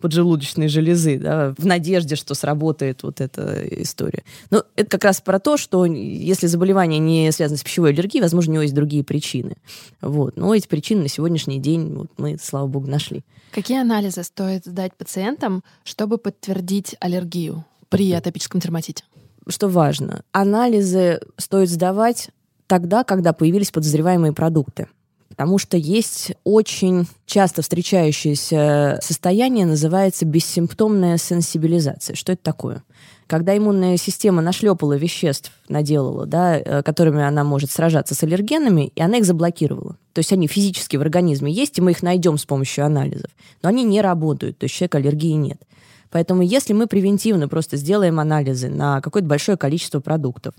поджелудочной 0.00 0.68
железы, 0.68 1.18
да, 1.18 1.54
в 1.56 1.66
надежде, 1.66 2.16
что 2.16 2.34
сработает 2.34 3.02
вот 3.02 3.20
эта 3.20 3.62
история. 3.82 4.24
Но 4.50 4.64
это 4.76 4.90
как 4.90 5.04
раз 5.04 5.20
про 5.20 5.38
то, 5.38 5.56
что 5.56 5.84
если 5.84 6.46
заболевание 6.46 6.98
не 6.98 7.30
связано 7.32 7.58
с 7.58 7.62
пищевой 7.62 7.90
аллергией, 7.90 8.22
возможно, 8.22 8.52
у 8.52 8.54
него 8.54 8.62
есть 8.62 8.74
другие 8.74 9.04
причины. 9.04 9.56
Вот. 10.00 10.36
Но 10.36 10.54
эти 10.54 10.66
причины 10.66 11.02
на 11.02 11.08
сегодняшний 11.08 11.58
день 11.58 11.94
вот, 11.94 12.08
мы, 12.16 12.38
слава 12.40 12.66
богу, 12.66 12.86
нашли. 12.86 13.24
Какие 13.52 13.80
анализы 13.80 14.22
стоит 14.22 14.64
сдать 14.64 14.94
пациентам, 14.94 15.62
чтобы 15.84 16.18
подтвердить 16.18 16.96
аллергию 17.00 17.64
при 17.88 18.12
атопическом 18.12 18.60
дерматите? 18.60 19.04
Что 19.48 19.68
важно, 19.68 20.22
анализы 20.32 21.20
стоит 21.36 21.70
сдавать 21.70 22.30
тогда, 22.66 23.04
когда 23.04 23.32
появились 23.32 23.70
подозреваемые 23.70 24.32
продукты 24.32 24.88
потому 25.30 25.58
что 25.58 25.76
есть 25.78 26.32
очень 26.44 27.06
часто 27.24 27.62
встречающееся 27.62 28.98
состояние, 29.00 29.64
называется 29.64 30.26
бессимптомная 30.26 31.16
сенсибилизация. 31.16 32.16
Что 32.16 32.32
это 32.32 32.42
такое? 32.42 32.82
Когда 33.26 33.56
иммунная 33.56 33.96
система 33.96 34.42
нашлепала 34.42 34.94
веществ, 34.94 35.52
наделала, 35.68 36.26
да, 36.26 36.58
э, 36.58 36.82
которыми 36.82 37.22
она 37.22 37.44
может 37.44 37.70
сражаться 37.70 38.16
с 38.16 38.22
аллергенами, 38.24 38.90
и 38.94 39.00
она 39.00 39.18
их 39.18 39.24
заблокировала. 39.24 39.96
То 40.12 40.18
есть 40.18 40.32
они 40.32 40.48
физически 40.48 40.96
в 40.96 41.00
организме 41.00 41.52
есть, 41.52 41.78
и 41.78 41.80
мы 41.80 41.92
их 41.92 42.02
найдем 42.02 42.36
с 42.36 42.44
помощью 42.44 42.84
анализов. 42.84 43.30
Но 43.62 43.68
они 43.68 43.84
не 43.84 44.00
работают, 44.00 44.58
то 44.58 44.64
есть 44.64 44.74
человека 44.74 44.98
аллергии 44.98 45.34
нет. 45.34 45.62
Поэтому 46.10 46.42
если 46.42 46.72
мы 46.72 46.86
превентивно 46.86 47.48
просто 47.48 47.76
сделаем 47.76 48.18
анализы 48.18 48.68
на 48.68 49.00
какое-то 49.00 49.28
большое 49.28 49.56
количество 49.56 50.00
продуктов, 50.00 50.54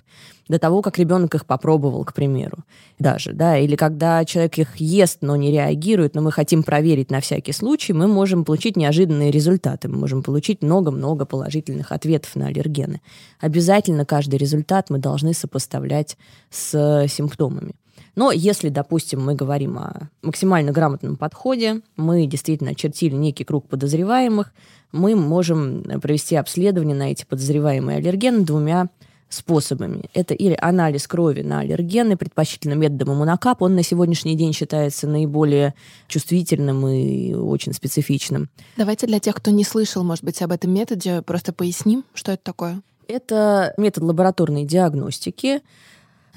до 0.47 0.59
того, 0.59 0.81
как 0.81 0.97
ребенок 0.97 1.35
их 1.35 1.45
попробовал, 1.45 2.03
к 2.05 2.13
примеру, 2.13 2.59
даже, 2.99 3.33
да, 3.33 3.57
или 3.57 3.75
когда 3.75 4.23
человек 4.25 4.57
их 4.57 4.75
ест, 4.77 5.19
но 5.21 5.35
не 5.35 5.51
реагирует, 5.51 6.15
но 6.15 6.21
мы 6.21 6.31
хотим 6.31 6.63
проверить 6.63 7.11
на 7.11 7.21
всякий 7.21 7.53
случай, 7.53 7.93
мы 7.93 8.07
можем 8.07 8.45
получить 8.45 8.75
неожиданные 8.77 9.31
результаты, 9.31 9.87
мы 9.87 9.97
можем 9.97 10.23
получить 10.23 10.61
много-много 10.61 11.25
положительных 11.25 11.91
ответов 11.91 12.35
на 12.35 12.47
аллергены. 12.47 13.01
Обязательно 13.39 14.05
каждый 14.05 14.35
результат 14.35 14.89
мы 14.89 14.99
должны 14.99 15.33
сопоставлять 15.33 16.17
с 16.49 17.05
симптомами. 17.07 17.73
Но 18.15 18.31
если, 18.31 18.69
допустим, 18.69 19.23
мы 19.23 19.35
говорим 19.35 19.77
о 19.77 20.09
максимально 20.21 20.71
грамотном 20.71 21.15
подходе, 21.15 21.81
мы 21.95 22.25
действительно 22.25 22.71
очертили 22.71 23.15
некий 23.15 23.43
круг 23.43 23.67
подозреваемых, 23.67 24.53
мы 24.91 25.15
можем 25.15 25.83
провести 26.01 26.35
обследование 26.35 26.95
на 26.95 27.11
эти 27.11 27.25
подозреваемые 27.25 27.97
аллергены 27.97 28.43
двумя 28.43 28.89
способами. 29.29 30.03
Это 30.13 30.33
или 30.33 30.57
анализ 30.59 31.07
крови 31.07 31.41
на 31.41 31.59
аллергены, 31.59 32.17
предпочтительно 32.17 32.73
методом 32.73 33.13
иммунокап. 33.13 33.61
Он 33.61 33.75
на 33.75 33.83
сегодняшний 33.83 34.35
день 34.35 34.53
считается 34.53 35.07
наиболее 35.07 35.73
чувствительным 36.07 36.85
и 36.87 37.33
очень 37.33 37.73
специфичным. 37.73 38.49
Давайте 38.75 39.07
для 39.07 39.19
тех, 39.19 39.35
кто 39.35 39.51
не 39.51 39.63
слышал, 39.63 40.03
может 40.03 40.25
быть, 40.25 40.41
об 40.41 40.51
этом 40.51 40.73
методе, 40.73 41.21
просто 41.21 41.53
поясним, 41.53 42.03
что 42.13 42.33
это 42.33 42.43
такое. 42.43 42.81
Это 43.07 43.73
метод 43.77 44.03
лабораторной 44.03 44.65
диагностики, 44.65 45.61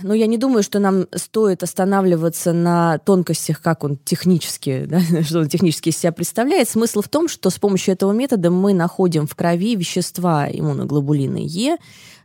но 0.03 0.15
я 0.15 0.27
не 0.27 0.39
думаю, 0.39 0.63
что 0.63 0.79
нам 0.79 1.07
стоит 1.15 1.63
останавливаться 1.63 2.53
на 2.53 2.99
тонкостях, 2.99 3.61
как 3.61 3.85
он 3.85 3.97
технически, 3.97 4.85
да, 4.89 5.01
что 5.23 5.41
он 5.41 5.49
технически 5.49 5.91
из 5.91 5.97
себя 5.97 6.13
представляет. 6.13 6.69
Смысл 6.69 7.01
в 7.01 7.09
том, 7.09 7.29
что 7.29 7.51
с 7.51 7.59
помощью 7.59 7.95
этого 7.95 8.13
метода 8.13 8.51
мы 8.51 8.75
находим 8.75 9.27
в 9.27 9.35
крови 9.35 9.77
вещества 9.77 10.49
иммуноглобулины 10.51 11.45
Е 11.45 11.77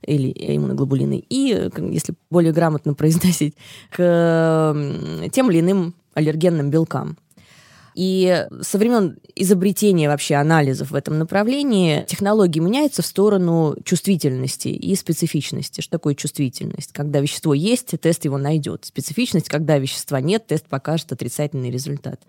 или 0.02 0.34
иммуноглобулины 0.56 1.24
И, 1.30 1.70
если 1.92 2.16
более 2.30 2.54
грамотно 2.54 2.94
произносить, 2.96 3.56
к 3.92 4.76
тем 5.32 5.52
или 5.52 5.60
иным 5.60 5.94
аллергенным 6.14 6.70
белкам. 6.70 7.18
И 7.96 8.46
со 8.62 8.78
времен 8.78 9.18
изобретения 9.36 10.08
вообще 10.08 10.36
анализов 10.36 10.92
в 10.92 10.96
этом 10.96 11.18
направлении 11.18 12.06
технологии 12.08 12.60
меняются 12.60 13.02
в 13.02 13.06
сторону 13.06 13.76
чувствительности 13.84 14.70
и 14.70 14.96
специфичности. 14.96 15.82
Что 15.82 15.92
такое 15.92 16.16
чувствительность? 16.16 16.92
Когда 16.94 17.20
вещество 17.20 17.54
есть, 17.54 17.88
тест 18.00 18.26
его 18.26 18.38
найдет. 18.38 18.86
Специфичность, 18.86 19.50
когда 19.50 19.78
вещества 19.78 20.22
нет, 20.22 20.48
тест 20.48 20.68
покажет 20.68 21.12
отрицательный 21.12 21.72
результат. 21.72 22.22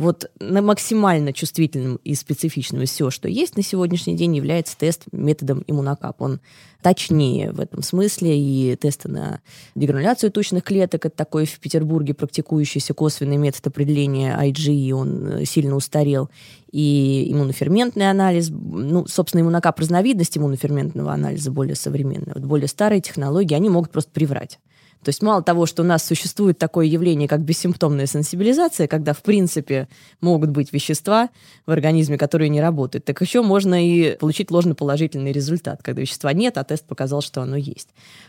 Вот 0.00 0.30
на 0.40 0.62
максимально 0.62 1.34
чувствительным 1.34 1.96
и 2.04 2.14
специфичным 2.14 2.86
всего, 2.86 3.10
что 3.10 3.28
есть 3.28 3.58
на 3.58 3.62
сегодняшний 3.62 4.16
день, 4.16 4.34
является 4.34 4.74
тест 4.74 5.02
методом 5.12 5.62
иммунокап. 5.66 6.22
Он 6.22 6.40
точнее 6.80 7.52
в 7.52 7.60
этом 7.60 7.82
смысле, 7.82 8.34
и 8.34 8.76
тесты 8.76 9.10
на 9.10 9.40
дегрануляцию 9.74 10.32
тучных 10.32 10.64
клеток, 10.64 11.04
это 11.04 11.14
такой 11.14 11.44
в 11.44 11.60
Петербурге 11.60 12.14
практикующийся 12.14 12.94
косвенный 12.94 13.36
метод 13.36 13.66
определения 13.66 14.34
IgE, 14.40 14.90
он 14.92 15.26
э, 15.26 15.44
сильно 15.44 15.76
устарел, 15.76 16.30
и 16.72 17.30
иммуноферментный 17.30 18.08
анализ, 18.08 18.48
ну, 18.48 19.06
собственно, 19.06 19.42
иммунокап 19.42 19.78
разновидность 19.78 20.38
иммуноферментного 20.38 21.12
анализа 21.12 21.50
более 21.50 21.76
современная. 21.76 22.32
Вот 22.36 22.44
более 22.44 22.68
старые 22.68 23.02
технологии, 23.02 23.54
они 23.54 23.68
могут 23.68 23.90
просто 23.90 24.10
приврать. 24.12 24.60
То 25.02 25.08
есть 25.08 25.22
мало 25.22 25.42
того, 25.42 25.64
что 25.66 25.82
у 25.82 25.86
нас 25.86 26.04
существует 26.04 26.58
такое 26.58 26.86
явление, 26.86 27.26
как 27.26 27.40
бессимптомная 27.40 28.06
сенсибилизация, 28.06 28.86
когда, 28.86 29.14
в 29.14 29.22
принципе, 29.22 29.88
могут 30.20 30.50
быть 30.50 30.72
вещества 30.72 31.30
в 31.64 31.70
организме, 31.70 32.18
которые 32.18 32.50
не 32.50 32.60
работают, 32.60 33.06
так 33.06 33.20
еще 33.20 33.40
можно 33.42 33.86
и 33.86 34.16
получить 34.16 34.50
ложноположительный 34.50 35.32
результат, 35.32 35.82
когда 35.82 36.02
вещества 36.02 36.32
нет, 36.32 36.58
а 36.58 36.64
тест 36.64 36.84
показал, 36.84 37.22
что 37.22 37.40
оно 37.40 37.56
есть. 37.56 37.88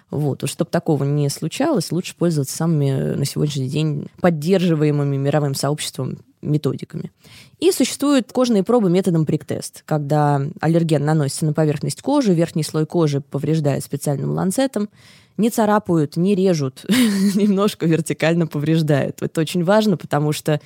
Вот. 0.09 0.47
Чтобы 0.49 0.71
такого 0.71 1.03
не 1.03 1.29
случалось, 1.29 1.91
лучше 1.91 2.15
пользоваться 2.15 2.55
самыми 2.55 3.15
на 3.15 3.25
сегодняшний 3.25 3.69
день 3.69 4.07
поддерживаемыми 4.21 5.17
мировым 5.17 5.55
сообществом 5.55 6.19
методиками. 6.41 7.11
И 7.59 7.71
существуют 7.71 8.31
кожные 8.31 8.63
пробы 8.63 8.89
методом 8.89 9.25
приктест, 9.25 9.83
когда 9.85 10.41
аллерген 10.59 11.05
наносится 11.05 11.45
на 11.45 11.53
поверхность 11.53 12.01
кожи, 12.01 12.33
верхний 12.33 12.63
слой 12.63 12.85
кожи 12.85 13.21
повреждает 13.21 13.83
специальным 13.83 14.31
ланцетом, 14.31 14.89
не 15.41 15.50
царапают, 15.50 16.15
не 16.15 16.36
режут, 16.36 16.86
немножко 17.36 17.86
вертикально 17.86 18.48
повреждают. 18.48 19.21
Это 19.21 19.41
очень 19.41 19.63
важно, 19.63 19.98
потому 19.98 20.31
что 20.31 20.62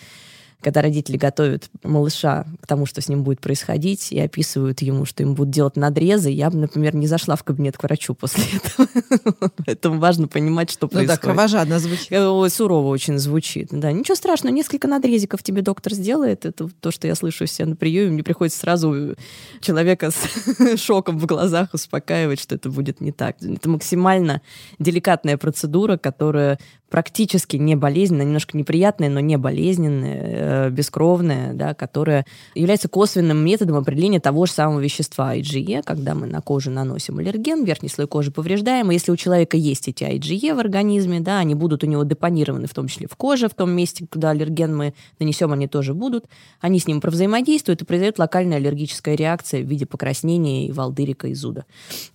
когда 0.65 0.81
родители 0.81 1.15
готовят 1.15 1.69
малыша 1.83 2.47
к 2.59 2.65
тому, 2.65 2.87
что 2.87 2.99
с 2.99 3.07
ним 3.07 3.21
будет 3.21 3.39
происходить, 3.39 4.11
и 4.11 4.19
описывают 4.19 4.81
ему, 4.81 5.05
что 5.05 5.21
ему 5.21 5.35
будут 5.35 5.53
делать 5.53 5.75
надрезы, 5.75 6.31
я 6.31 6.49
бы, 6.49 6.57
например, 6.57 6.95
не 6.95 7.05
зашла 7.05 7.35
в 7.35 7.43
кабинет 7.43 7.77
к 7.77 7.83
врачу 7.83 8.15
после 8.15 8.45
этого. 8.55 9.51
Поэтому 9.63 9.99
важно 9.99 10.27
понимать, 10.27 10.71
что 10.71 10.87
происходит. 10.87 11.21
Ну 11.21 11.27
да, 11.27 11.33
кровожадно 11.35 11.77
звучит. 11.77 12.07
Э, 12.09 12.47
сурово 12.49 12.87
очень 12.87 13.19
звучит. 13.19 13.67
Да, 13.69 13.91
ничего 13.91 14.15
страшного, 14.15 14.55
несколько 14.55 14.87
надрезиков 14.87 15.43
тебе 15.43 15.61
доктор 15.61 15.93
сделает. 15.93 16.47
Это 16.47 16.67
то, 16.67 16.89
что 16.89 17.05
я 17.05 17.13
слышу 17.13 17.45
все 17.45 17.65
на 17.65 17.75
приеме. 17.75 18.13
Мне 18.13 18.23
приходится 18.23 18.57
сразу 18.57 19.15
человека 19.61 20.09
с 20.09 20.77
шоком 20.81 21.19
в 21.19 21.27
глазах 21.27 21.69
успокаивать, 21.73 22.39
что 22.39 22.55
это 22.55 22.71
будет 22.71 23.01
не 23.01 23.11
так. 23.11 23.35
Это 23.39 23.69
максимально 23.69 24.41
деликатная 24.79 25.37
процедура, 25.37 25.97
которая 25.97 26.57
практически 26.95 27.57
не 27.57 27.75
болезненная, 27.75 28.25
немножко 28.25 28.57
неприятная, 28.57 29.09
но 29.09 29.19
не 29.19 29.37
болезненная, 29.37 30.21
э, 30.23 30.69
бескровная, 30.69 31.51
да, 31.51 31.73
которая 31.73 32.25
является 32.53 32.87
косвенным 32.87 33.37
методом 33.43 33.75
определения 33.75 34.21
того 34.21 34.45
же 34.45 34.53
самого 34.53 34.79
вещества 34.79 35.35
IgE, 35.35 35.83
когда 35.83 36.15
мы 36.15 36.25
на 36.25 36.39
кожу 36.39 36.71
наносим 36.71 37.17
аллерген, 37.17 37.65
верхний 37.65 37.89
слой 37.89 38.07
кожи 38.07 38.31
повреждаем, 38.31 38.91
и 38.91 38.93
если 38.93 39.11
у 39.11 39.17
человека 39.17 39.57
есть 39.57 39.89
эти 39.89 40.05
IgE 40.05 40.55
в 40.55 40.59
организме, 40.59 41.19
да, 41.19 41.39
они 41.39 41.53
будут 41.53 41.83
у 41.83 41.87
него 41.87 42.03
депонированы 42.03 42.65
в 42.65 42.73
том 42.73 42.87
числе 42.87 43.09
в 43.11 43.17
коже, 43.17 43.49
в 43.49 43.55
том 43.55 43.71
месте, 43.71 44.07
куда 44.09 44.29
аллерген 44.29 44.73
мы 44.73 44.93
нанесем, 45.19 45.51
они 45.51 45.67
тоже 45.67 45.93
будут, 45.93 46.27
они 46.61 46.79
с 46.79 46.87
ним 46.87 47.01
провзаимодействуют, 47.01 47.81
и 47.81 47.85
произойдет 47.85 48.19
локальная 48.19 48.55
аллергическая 48.55 49.15
реакция 49.15 49.61
в 49.61 49.65
виде 49.67 49.85
покраснения 49.85 50.67
и 50.67 50.71
волдырика 50.71 51.27
и 51.27 51.33
зуда. 51.33 51.65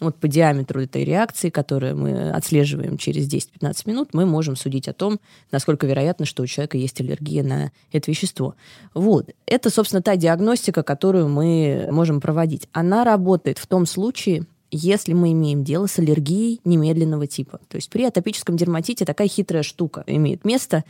Вот 0.00 0.16
по 0.16 0.26
диаметру 0.26 0.80
этой 0.80 1.04
реакции, 1.04 1.50
которую 1.50 1.98
мы 1.98 2.30
отслеживаем 2.30 2.96
через 2.96 3.30
10-15 3.30 3.82
минут, 3.84 4.14
мы 4.14 4.24
можем 4.24 4.56
судить 4.56 4.69
о 4.88 4.92
том, 4.92 5.20
насколько 5.50 5.86
вероятно, 5.86 6.26
что 6.26 6.42
у 6.42 6.46
человека 6.46 6.78
есть 6.78 7.00
аллергия 7.00 7.42
на 7.42 7.72
это 7.92 8.10
вещество. 8.10 8.54
Вот. 8.94 9.30
Это, 9.46 9.70
собственно, 9.70 10.02
та 10.02 10.16
диагностика, 10.16 10.82
которую 10.82 11.28
мы 11.28 11.88
можем 11.90 12.20
проводить. 12.20 12.68
Она 12.72 13.04
работает 13.04 13.58
в 13.58 13.66
том 13.66 13.86
случае, 13.86 14.46
если 14.70 15.12
мы 15.12 15.32
имеем 15.32 15.64
дело 15.64 15.86
с 15.86 15.98
аллергией 15.98 16.60
немедленного 16.64 17.26
типа. 17.26 17.60
То 17.68 17.76
есть 17.76 17.90
при 17.90 18.04
атопическом 18.04 18.56
дерматите 18.56 19.04
такая 19.04 19.28
хитрая 19.28 19.62
штука 19.62 20.04
имеет 20.06 20.44
место. 20.44 20.84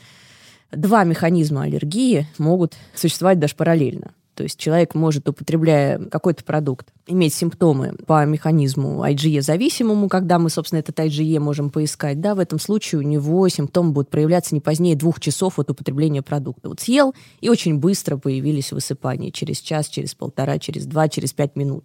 Два 0.70 1.04
механизма 1.04 1.62
аллергии 1.62 2.26
могут 2.38 2.74
существовать 2.94 3.38
даже 3.38 3.56
параллельно. 3.56 4.12
То 4.34 4.44
есть 4.44 4.58
человек 4.58 4.94
может, 4.94 5.28
употребляя 5.28 5.98
какой-то 5.98 6.44
продукт, 6.44 6.88
иметь 7.10 7.34
симптомы 7.34 7.94
по 8.06 8.24
механизму 8.24 9.04
IgE-зависимому, 9.04 10.08
когда 10.08 10.38
мы, 10.38 10.50
собственно, 10.50 10.80
этот 10.80 10.98
IgE 10.98 11.38
можем 11.38 11.70
поискать. 11.70 12.20
Да, 12.20 12.34
в 12.34 12.38
этом 12.38 12.58
случае 12.58 13.00
у 13.00 13.02
него 13.02 13.48
симптомы 13.48 13.92
будут 13.92 14.10
проявляться 14.10 14.54
не 14.54 14.60
позднее 14.60 14.96
двух 14.96 15.20
часов 15.20 15.58
от 15.58 15.70
употребления 15.70 16.22
продукта. 16.22 16.68
Вот 16.68 16.80
съел, 16.80 17.14
и 17.40 17.48
очень 17.48 17.78
быстро 17.78 18.16
появились 18.16 18.72
высыпания. 18.72 19.30
Через 19.30 19.58
час, 19.60 19.88
через 19.88 20.14
полтора, 20.14 20.58
через 20.58 20.86
два, 20.86 21.08
через 21.08 21.32
пять 21.32 21.56
минут. 21.56 21.84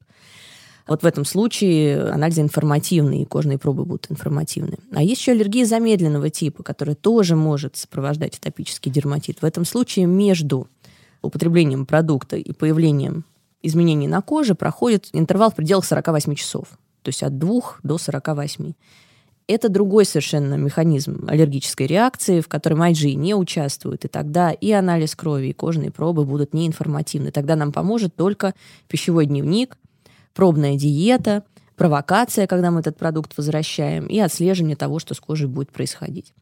Вот 0.88 1.02
в 1.02 1.06
этом 1.06 1.26
случае 1.26 2.10
анализы 2.10 2.42
информативные, 2.42 3.24
и 3.24 3.26
кожные 3.26 3.58
пробы 3.58 3.86
будут 3.86 4.12
информативные. 4.12 4.78
А 4.92 5.02
есть 5.02 5.22
еще 5.22 5.32
аллергия 5.32 5.66
замедленного 5.66 6.30
типа, 6.30 6.62
которая 6.62 6.96
тоже 6.96 7.36
может 7.36 7.76
сопровождать 7.76 8.38
атопический 8.38 8.92
дерматит. 8.92 9.42
В 9.42 9.46
этом 9.46 9.66
случае 9.66 10.06
между 10.06 10.68
употреблением 11.24 11.88
продукта 11.88 12.38
и 12.38 12.52
появлением 12.52 13.26
изменений 13.66 14.08
на 14.08 14.22
коже 14.22 14.56
проходит 14.56 15.10
интервал 15.14 15.52
в 15.52 15.56
пределах 15.56 15.86
48 15.86 16.36
часов. 16.36 16.68
То 17.02 17.10
есть 17.10 17.24
от 17.24 17.38
2 17.38 17.62
до 17.84 17.98
48. 17.98 18.74
Это 19.48 19.70
другой 19.70 20.06
совершенно 20.06 20.56
механизм 20.56 21.26
аллергической 21.28 21.86
реакции, 21.86 22.42
в 22.42 22.48
котором 22.48 22.82
IgE 22.82 23.14
не 23.14 23.36
участвует, 23.36 24.04
и 24.04 24.08
тогда 24.08 24.52
и 24.52 24.72
анализ 24.72 25.16
крови, 25.16 25.48
и 25.48 25.54
кожные 25.54 25.92
пробы 25.92 26.26
будут 26.26 26.54
неинформативны. 26.54 27.32
Тогда 27.32 27.56
нам 27.56 27.72
поможет 27.72 28.16
только 28.16 28.56
пищевой 28.88 29.28
дневник, 29.28 29.78
пробная 30.34 30.76
диета, 30.76 31.44
провокация, 31.76 32.48
когда 32.48 32.72
мы 32.72 32.80
этот 32.80 32.98
продукт 32.98 33.38
возвращаем, 33.38 34.08
и 34.08 34.18
отслеживание 34.20 34.76
того, 34.76 34.98
что 34.98 35.14
с 35.14 35.20
кожей 35.20 35.48
будет 35.48 35.72
происходить. 35.72 36.34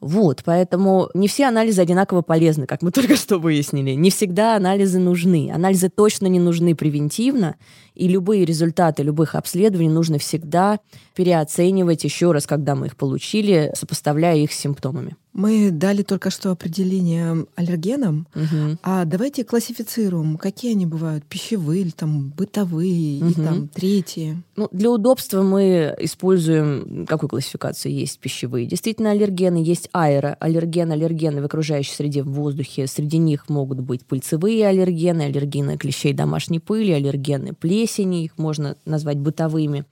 Вот, 0.00 0.42
поэтому 0.44 1.08
не 1.14 1.26
все 1.26 1.46
анализы 1.46 1.80
одинаково 1.80 2.22
полезны, 2.22 2.66
как 2.66 2.82
мы 2.82 2.90
только 2.92 3.16
что 3.16 3.38
выяснили. 3.38 3.92
Не 3.92 4.10
всегда 4.10 4.56
анализы 4.56 4.98
нужны. 4.98 5.50
Анализы 5.52 5.88
точно 5.88 6.26
не 6.26 6.38
нужны 6.38 6.74
превентивно, 6.74 7.56
и 7.94 8.08
любые 8.08 8.44
результаты 8.44 9.02
любых 9.02 9.34
обследований 9.34 9.88
нужно 9.88 10.18
всегда 10.18 10.80
переоценивать 11.14 12.04
еще 12.04 12.32
раз, 12.32 12.46
когда 12.46 12.74
мы 12.74 12.86
их 12.86 12.96
получили, 12.96 13.72
сопоставляя 13.74 14.36
их 14.36 14.52
с 14.52 14.58
симптомами. 14.58 15.16
Мы 15.36 15.70
дали 15.70 16.02
только 16.02 16.30
что 16.30 16.50
определение 16.50 17.44
аллергенам, 17.56 18.26
угу. 18.34 18.78
а 18.82 19.04
давайте 19.04 19.44
классифицируем, 19.44 20.38
какие 20.38 20.72
они 20.72 20.86
бывают, 20.86 21.26
пищевые 21.26 21.82
или 21.82 21.90
там 21.90 22.30
бытовые, 22.30 23.22
угу. 23.22 23.30
и 23.30 23.34
там 23.34 23.68
третьи. 23.68 24.42
Ну, 24.56 24.66
для 24.72 24.90
удобства 24.90 25.42
мы 25.42 25.94
используем, 25.98 27.04
какую 27.06 27.28
классификацию 27.28 27.92
есть 27.92 28.18
пищевые. 28.18 28.64
Действительно, 28.66 29.10
аллергены 29.10 29.58
есть 29.58 29.90
аэроаллергены, 29.92 30.94
аллергены 30.94 31.42
в 31.42 31.44
окружающей 31.44 31.92
среде 31.92 32.22
в 32.22 32.32
воздухе. 32.32 32.86
Среди 32.86 33.18
них 33.18 33.50
могут 33.50 33.80
быть 33.80 34.06
пыльцевые 34.06 34.66
аллергены, 34.66 35.22
аллергены 35.22 35.76
клещей 35.76 36.14
домашней 36.14 36.60
пыли, 36.60 36.92
аллергены 36.92 37.52
плесени, 37.52 38.24
их 38.24 38.38
можно 38.38 38.78
назвать 38.86 39.18
бытовыми 39.18 39.84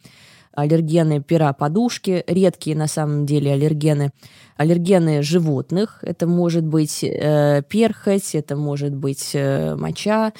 аллергены 0.55 1.21
пера 1.23 1.53
подушки, 1.53 2.25
редкие 2.27 2.77
на 2.77 2.87
самом 2.87 3.27
деле 3.27 3.53
аллергены, 3.53 4.13
аллергены 4.57 5.23
животных, 5.23 5.99
это 6.03 6.27
может 6.27 6.65
быть 6.65 7.03
э, 7.03 7.63
перхоть, 7.69 8.35
это 8.35 8.57
может 8.57 8.95
быть 8.95 9.31
э, 9.35 9.75
моча, 9.77 10.33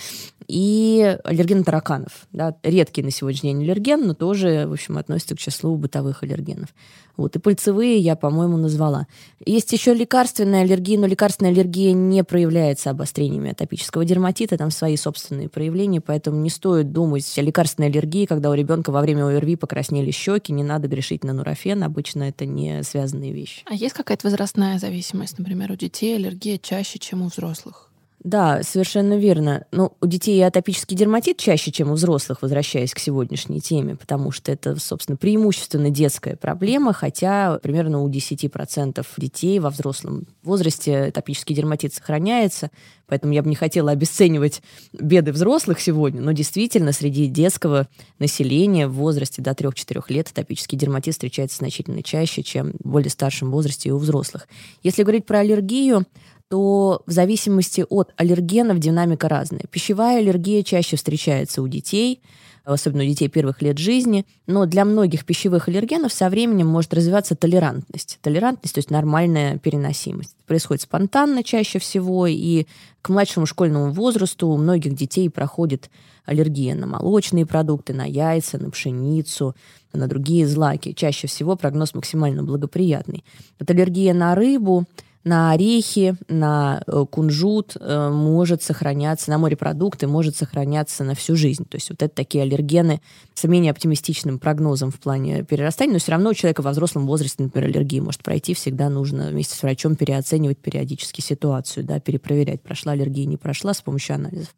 и 0.47 1.19
аллерген 1.25 1.65
тараканов. 1.65 2.27
Да, 2.33 2.57
редкий 2.63 3.03
на 3.03 3.11
сегодняшний 3.11 3.53
день 3.53 3.63
аллерген, 3.63 4.07
но 4.07 4.15
тоже, 4.15 4.67
в 4.67 4.73
общем, 4.73 4.99
относится 4.99 5.35
к 5.35 5.39
числу 5.39 5.77
бытовых 5.77 6.23
аллергенов. 6.23 6.69
Вот, 7.17 7.37
и 7.37 7.39
пыльцевые 7.39 7.99
я, 7.99 8.17
по-моему, 8.17 8.57
назвала. 8.57 9.07
Есть 9.47 9.73
еще 9.73 9.95
лекарственная 9.95 10.63
аллергия, 10.63 10.99
но 10.99 11.07
лекарственная 11.07 11.53
аллергия 11.53 11.93
не 11.93 12.25
проявляется 12.25 12.91
обострениями 12.91 13.53
атопического 13.53 14.05
дерматита, 14.05 14.59
там 14.59 14.71
свои 14.71 14.97
собственные 14.97 15.49
проявления, 15.49 16.01
поэтому 16.01 16.41
не 16.41 16.51
стоит 16.51 16.91
думать 16.91 17.39
о 17.39 17.43
лекарственной 17.43 17.89
аллергии, 17.89 18.27
когда 18.27 18.51
у 18.51 18.55
ребенка 18.55 18.91
во 18.91 19.01
время 19.01 19.27
ОРВИ 19.27 19.57
покраснели 19.57 20.11
щеки, 20.11 20.53
не 20.53 20.65
надо 20.65 20.89
грешить 20.89 21.23
на 21.23 21.33
нурофен, 21.33 21.85
обычно 21.85 22.25
это 22.25 22.47
не 22.47 22.83
связанные 22.83 23.33
вещи. 23.33 23.63
А 23.67 23.75
есть 23.75 23.95
какая-то 23.95 24.27
возрастная 24.27 24.79
зависимость, 24.79 25.39
например, 25.39 25.71
у 25.71 25.77
детей 25.77 26.17
аллергия 26.17 26.59
чаще, 26.59 26.99
чем 26.99 27.23
у 27.23 27.29
взрослых? 27.29 27.84
Да, 28.25 28.63
совершенно 28.63 29.19
верно. 29.19 29.67
Но 29.71 29.93
у 30.01 30.07
детей 30.07 30.41
атопический 30.47 30.97
дерматит 30.97 31.37
чаще, 31.37 31.71
чем 31.71 31.91
у 31.91 31.95
взрослых, 31.95 32.41
возвращаясь 32.41 32.95
к 32.95 32.99
сегодняшней 32.99 33.61
теме, 33.61 33.97
потому 33.97 34.33
что 34.33 34.51
это, 34.51 34.81
собственно, 34.81 35.19
преимущественно 35.19 35.91
детская 35.91 36.35
проблема, 36.35 36.95
хотя 36.95 37.59
примерно 37.63 38.03
у 38.03 38.09
10% 38.09 39.07
детей 39.19 39.59
во 39.59 39.69
взрослом 39.69 40.27
возрасте 40.43 41.09
атопический 41.09 41.55
дерматит 41.55 41.93
сохраняется, 41.93 42.71
поэтому 43.07 43.35
я 43.35 43.43
бы 43.43 43.51
не 43.51 43.57
хотела 43.57 43.91
обесценивать 43.91 44.63
беды 44.95 45.31
взрослых 45.31 45.79
сегодня, 45.79 46.23
но 46.23 46.33
действительно 46.33 46.93
среди 46.93 47.27
детского 47.27 47.89
населения 48.19 48.89
в 48.89 48.95
возрасте 48.95 49.43
до 49.43 49.51
3-4 49.51 50.03
лет 50.09 50.29
атопический 50.31 50.79
дерматит 50.79 51.13
встречается 51.13 51.59
значительно 51.59 52.03
чаще, 52.03 52.43
чем 52.43 52.73
в 52.83 52.89
более 52.89 53.11
старшем 53.11 53.51
возрасте 53.51 53.91
и 53.91 53.93
у 53.93 53.99
взрослых. 53.99 54.49
Если 54.83 55.03
говорить 55.03 55.27
про 55.27 55.41
аллергию, 55.41 56.07
то 56.55 57.03
в 57.05 57.11
зависимости 57.11 57.85
от 57.91 58.13
аллергенов 58.17 58.79
динамика 58.79 59.29
разная. 59.29 59.65
Пищевая 59.69 60.21
аллергия 60.21 60.63
чаще 60.63 60.95
встречается 60.95 61.63
у 61.63 61.67
детей, 61.67 62.23
особенно 62.63 63.03
у 63.03 63.07
детей 63.07 63.27
первых 63.27 63.61
лет 63.61 63.77
жизни, 63.77 64.25
но 64.47 64.65
для 64.65 64.85
многих 64.85 65.25
пищевых 65.25 65.67
аллергенов 65.67 66.13
со 66.13 66.31
временем 66.31 66.69
может 66.69 66.95
развиваться 66.95 67.35
толерантность. 67.35 68.21
Толерантность, 68.23 68.73
то 68.73 68.79
есть 68.79 68.93
нормальная 68.93 69.59
переносимость. 69.59 70.37
Происходит 70.47 70.83
спонтанно 70.83 71.43
чаще 71.43 71.81
всего, 71.81 72.29
и 72.29 72.67
к 73.03 73.09
младшему 73.09 73.47
школьному 73.47 73.91
возрасту 73.93 74.47
у 74.47 74.57
многих 74.57 74.95
детей 74.95 75.29
проходит 75.29 75.91
аллергия 76.25 76.77
на 76.77 76.87
молочные 76.87 77.47
продукты, 77.47 77.95
на 77.95 78.05
яйца, 78.05 78.59
на 78.59 78.71
пшеницу, 78.71 79.57
на 79.93 80.07
другие 80.07 80.47
злаки. 80.47 80.93
Чаще 80.93 81.27
всего 81.27 81.57
прогноз 81.57 81.95
максимально 81.95 82.45
благоприятный. 82.45 83.25
Вот 83.59 83.69
аллергия 83.69 84.15
на 84.15 84.37
рыбу, 84.37 84.85
на 85.25 85.53
орехи, 85.53 86.17
на 86.29 86.83
э, 86.87 87.05
кунжут 87.11 87.77
э, 87.81 88.11
может 88.11 88.63
сохраняться, 88.63 89.31
на 89.31 89.39
морепродукты 89.39 90.07
может 90.07 90.37
сохраняться 90.37 91.03
на 91.03 91.15
всю 91.15 91.35
жизнь. 91.35 91.65
То 91.65 91.77
есть 91.77 91.89
вот 91.89 92.03
это 92.03 92.15
такие 92.15 92.43
аллергены 92.43 93.01
с 93.33 93.45
менее 93.45 93.73
оптимистичным 93.73 94.39
прогнозом 94.39 94.91
в 94.91 95.01
плане 95.01 95.43
перерастания, 95.43 95.95
но 95.95 95.99
все 95.99 96.13
равно 96.13 96.31
у 96.31 96.35
человека 96.35 96.61
во 96.61 96.73
взрослом 96.73 97.07
возрасте, 97.07 97.43
например, 97.43 97.71
аллергии 97.71 98.01
может 98.01 98.23
пройти, 98.23 98.53
всегда 98.55 98.91
нужно 98.91 99.29
вместе 99.31 99.57
с 99.57 99.63
врачом 99.63 99.97
переоценивать 99.97 100.59
периодически 100.59 101.23
ситуацию, 101.23 101.85
да, 101.85 102.01
перепроверять, 102.01 102.63
прошла 102.63 102.93
аллергия, 102.93 103.25
не 103.25 103.39
прошла 103.39 103.73
с 103.73 103.81
помощью 103.81 104.17
анализов. 104.17 104.55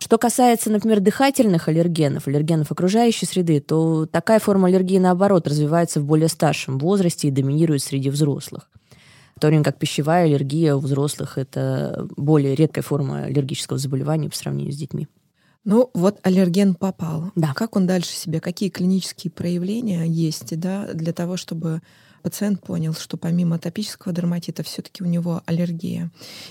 Что 0.00 0.16
касается, 0.16 0.70
например, 0.70 1.00
дыхательных 1.00 1.68
аллергенов, 1.68 2.28
аллергенов 2.28 2.70
окружающей 2.70 3.26
среды, 3.26 3.60
то 3.60 4.06
такая 4.06 4.38
форма 4.38 4.68
аллергии, 4.68 4.98
наоборот, 4.98 5.46
развивается 5.46 6.00
в 6.00 6.04
более 6.04 6.28
старшем 6.28 6.78
возрасте 6.78 7.28
и 7.28 7.32
доминирует 7.32 7.82
среди 7.82 8.10
взрослых 8.10 8.68
в 8.72 8.77
то 9.38 9.48
время 9.48 9.64
как 9.64 9.78
пищевая 9.78 10.24
аллергия 10.24 10.74
у 10.74 10.80
взрослых– 10.80 11.36
это 11.38 12.08
более 12.16 12.54
редкая 12.54 12.82
форма 12.82 13.24
аллергического 13.24 13.78
заболевания 13.78 14.28
по 14.28 14.36
сравнению 14.36 14.72
с 14.72 14.76
детьми. 14.76 15.08
Ну, 15.64 15.90
вот 15.92 16.18
аллерген 16.22 16.74
попал. 16.74 17.30
Да. 17.34 17.52
Как 17.54 17.76
он 17.76 17.86
дальше 17.86 18.10
себе? 18.10 18.40
Какие 18.40 18.70
клинические 18.70 19.30
проявления 19.30 20.04
есть 20.04 20.58
да, 20.58 20.88
для 20.94 21.12
того, 21.12 21.36
чтобы 21.36 21.82
пациент 22.28 22.60
понял, 22.62 22.92
что 22.92 23.16
помимо 23.16 23.56
атопического 23.56 24.12
дерматита 24.12 24.62
все-таки 24.62 25.02
у 25.02 25.06
него 25.06 25.40
аллергия. 25.46 26.10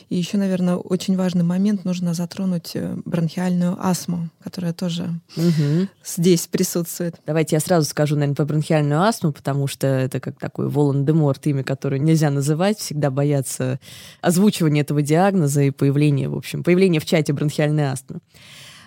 И 0.10 0.16
еще, 0.16 0.38
наверное, 0.38 0.76
очень 0.76 1.16
важный 1.16 1.44
момент 1.44 1.86
нужно 1.86 2.16
затронуть 2.16 2.72
э, 2.74 2.98
бронхиальную 3.06 3.78
астму, 3.80 4.30
которая 4.44 4.74
тоже 4.74 5.12
угу. 5.36 5.88
здесь 6.04 6.48
присутствует. 6.48 7.18
Давайте 7.28 7.58
я 7.58 7.60
сразу 7.60 7.88
скажу, 7.88 8.16
наверное, 8.16 8.34
про 8.34 8.46
бронхиальную 8.46 9.04
астму, 9.04 9.32
потому 9.32 9.68
что 9.68 9.86
это 9.86 10.20
как 10.20 10.40
такой 10.40 10.68
Волан-де-Морт, 10.68 11.46
имя, 11.46 11.64
которое 11.64 12.00
нельзя 12.00 12.32
называть, 12.32 12.80
всегда 12.80 13.12
боятся 13.12 13.80
озвучивания 14.22 14.82
этого 14.82 15.04
диагноза 15.04 15.62
и 15.62 15.70
появления, 15.70 16.28
в 16.28 16.36
общем, 16.36 16.64
появления 16.64 17.00
в 17.00 17.06
чате 17.06 17.34
бронхиальной 17.34 17.84
астмы. 17.84 18.18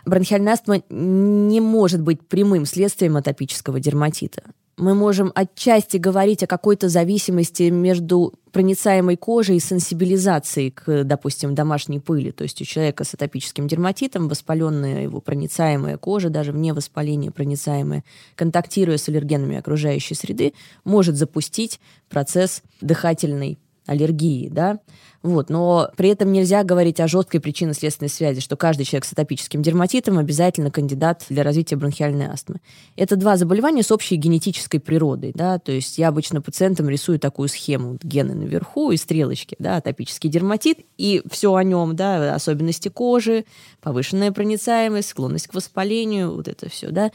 Бронхиальная 0.07 0.55
астма 0.55 0.83
не 0.91 1.61
может 1.61 2.01
быть 2.01 2.27
прямым 2.27 2.67
следствием 2.67 3.17
атопического 3.17 3.79
дерматита 3.79 4.43
мы 4.81 4.95
можем 4.95 5.31
отчасти 5.35 5.99
говорить 5.99 6.43
о 6.43 6.47
какой-то 6.47 6.89
зависимости 6.89 7.65
между 7.65 8.33
проницаемой 8.51 9.17
кожей 9.17 9.57
и 9.57 9.61
сенсибилизацией 9.61 10.71
к, 10.71 11.05
допустим, 11.05 11.55
домашней 11.55 12.01
пыли. 12.01 12.33
То 12.33 12.45
есть 12.45 12.61
у 12.61 12.65
человека 12.65 13.05
с 13.05 13.15
атопическим 13.15 13.69
дерматитом 13.69 14.29
воспаленная 14.29 15.03
его 15.03 15.21
проницаемая 15.21 15.99
кожа, 15.99 16.31
даже 16.31 16.53
вне 16.53 16.73
воспаления 16.73 17.31
проницаемая, 17.31 18.05
контактируя 18.35 18.97
с 18.97 19.09
аллергенами 19.09 19.57
окружающей 19.57 20.15
среды, 20.15 20.55
может 20.85 21.17
запустить 21.17 21.79
процесс 22.09 22.63
дыхательной 22.81 23.59
аллергии, 23.91 24.49
да, 24.49 24.79
вот, 25.23 25.51
но 25.51 25.91
при 25.97 26.09
этом 26.09 26.33
нельзя 26.33 26.63
говорить 26.63 27.01
о 27.01 27.09
жесткой 27.09 27.41
причинно-следственной 27.41 28.09
связи, 28.09 28.41
что 28.41 28.57
каждый 28.57 28.85
человек 28.85 29.05
с 29.05 29.13
атопическим 29.13 29.63
дерматитом 29.63 30.17
обязательно 30.17 30.71
кандидат 30.71 31.27
для 31.29 31.43
развития 31.43 31.77
бронхиальной 31.77 32.27
астмы. 32.27 32.61
Это 32.97 33.17
два 33.17 33.37
заболевания 33.37 33.83
с 33.83 33.91
общей 33.91 34.17
генетической 34.17 34.79
природой, 34.79 35.33
да, 35.35 35.59
то 35.59 35.73
есть 35.73 35.99
я 35.99 36.09
обычно 36.09 36.41
пациентам 36.41 36.89
рисую 36.89 37.19
такую 37.19 37.49
схему, 37.49 37.99
гены 38.03 38.35
наверху 38.35 38.93
и 38.93 38.97
стрелочки, 38.97 39.57
да, 39.59 39.77
атопический 39.77 40.31
дерматит, 40.31 40.79
и 40.97 41.23
все 41.31 41.55
о 41.55 41.65
нем, 41.65 41.97
да, 41.97 42.35
особенности 42.35 42.89
кожи, 42.89 43.45
повышенная 43.83 44.33
проницаемость, 44.33 45.09
склонность 45.09 45.49
к 45.49 45.55
воспалению, 45.55 46.35
вот 46.35 46.49
это 46.49 46.71
все, 46.71 46.91
да, 46.91 47.11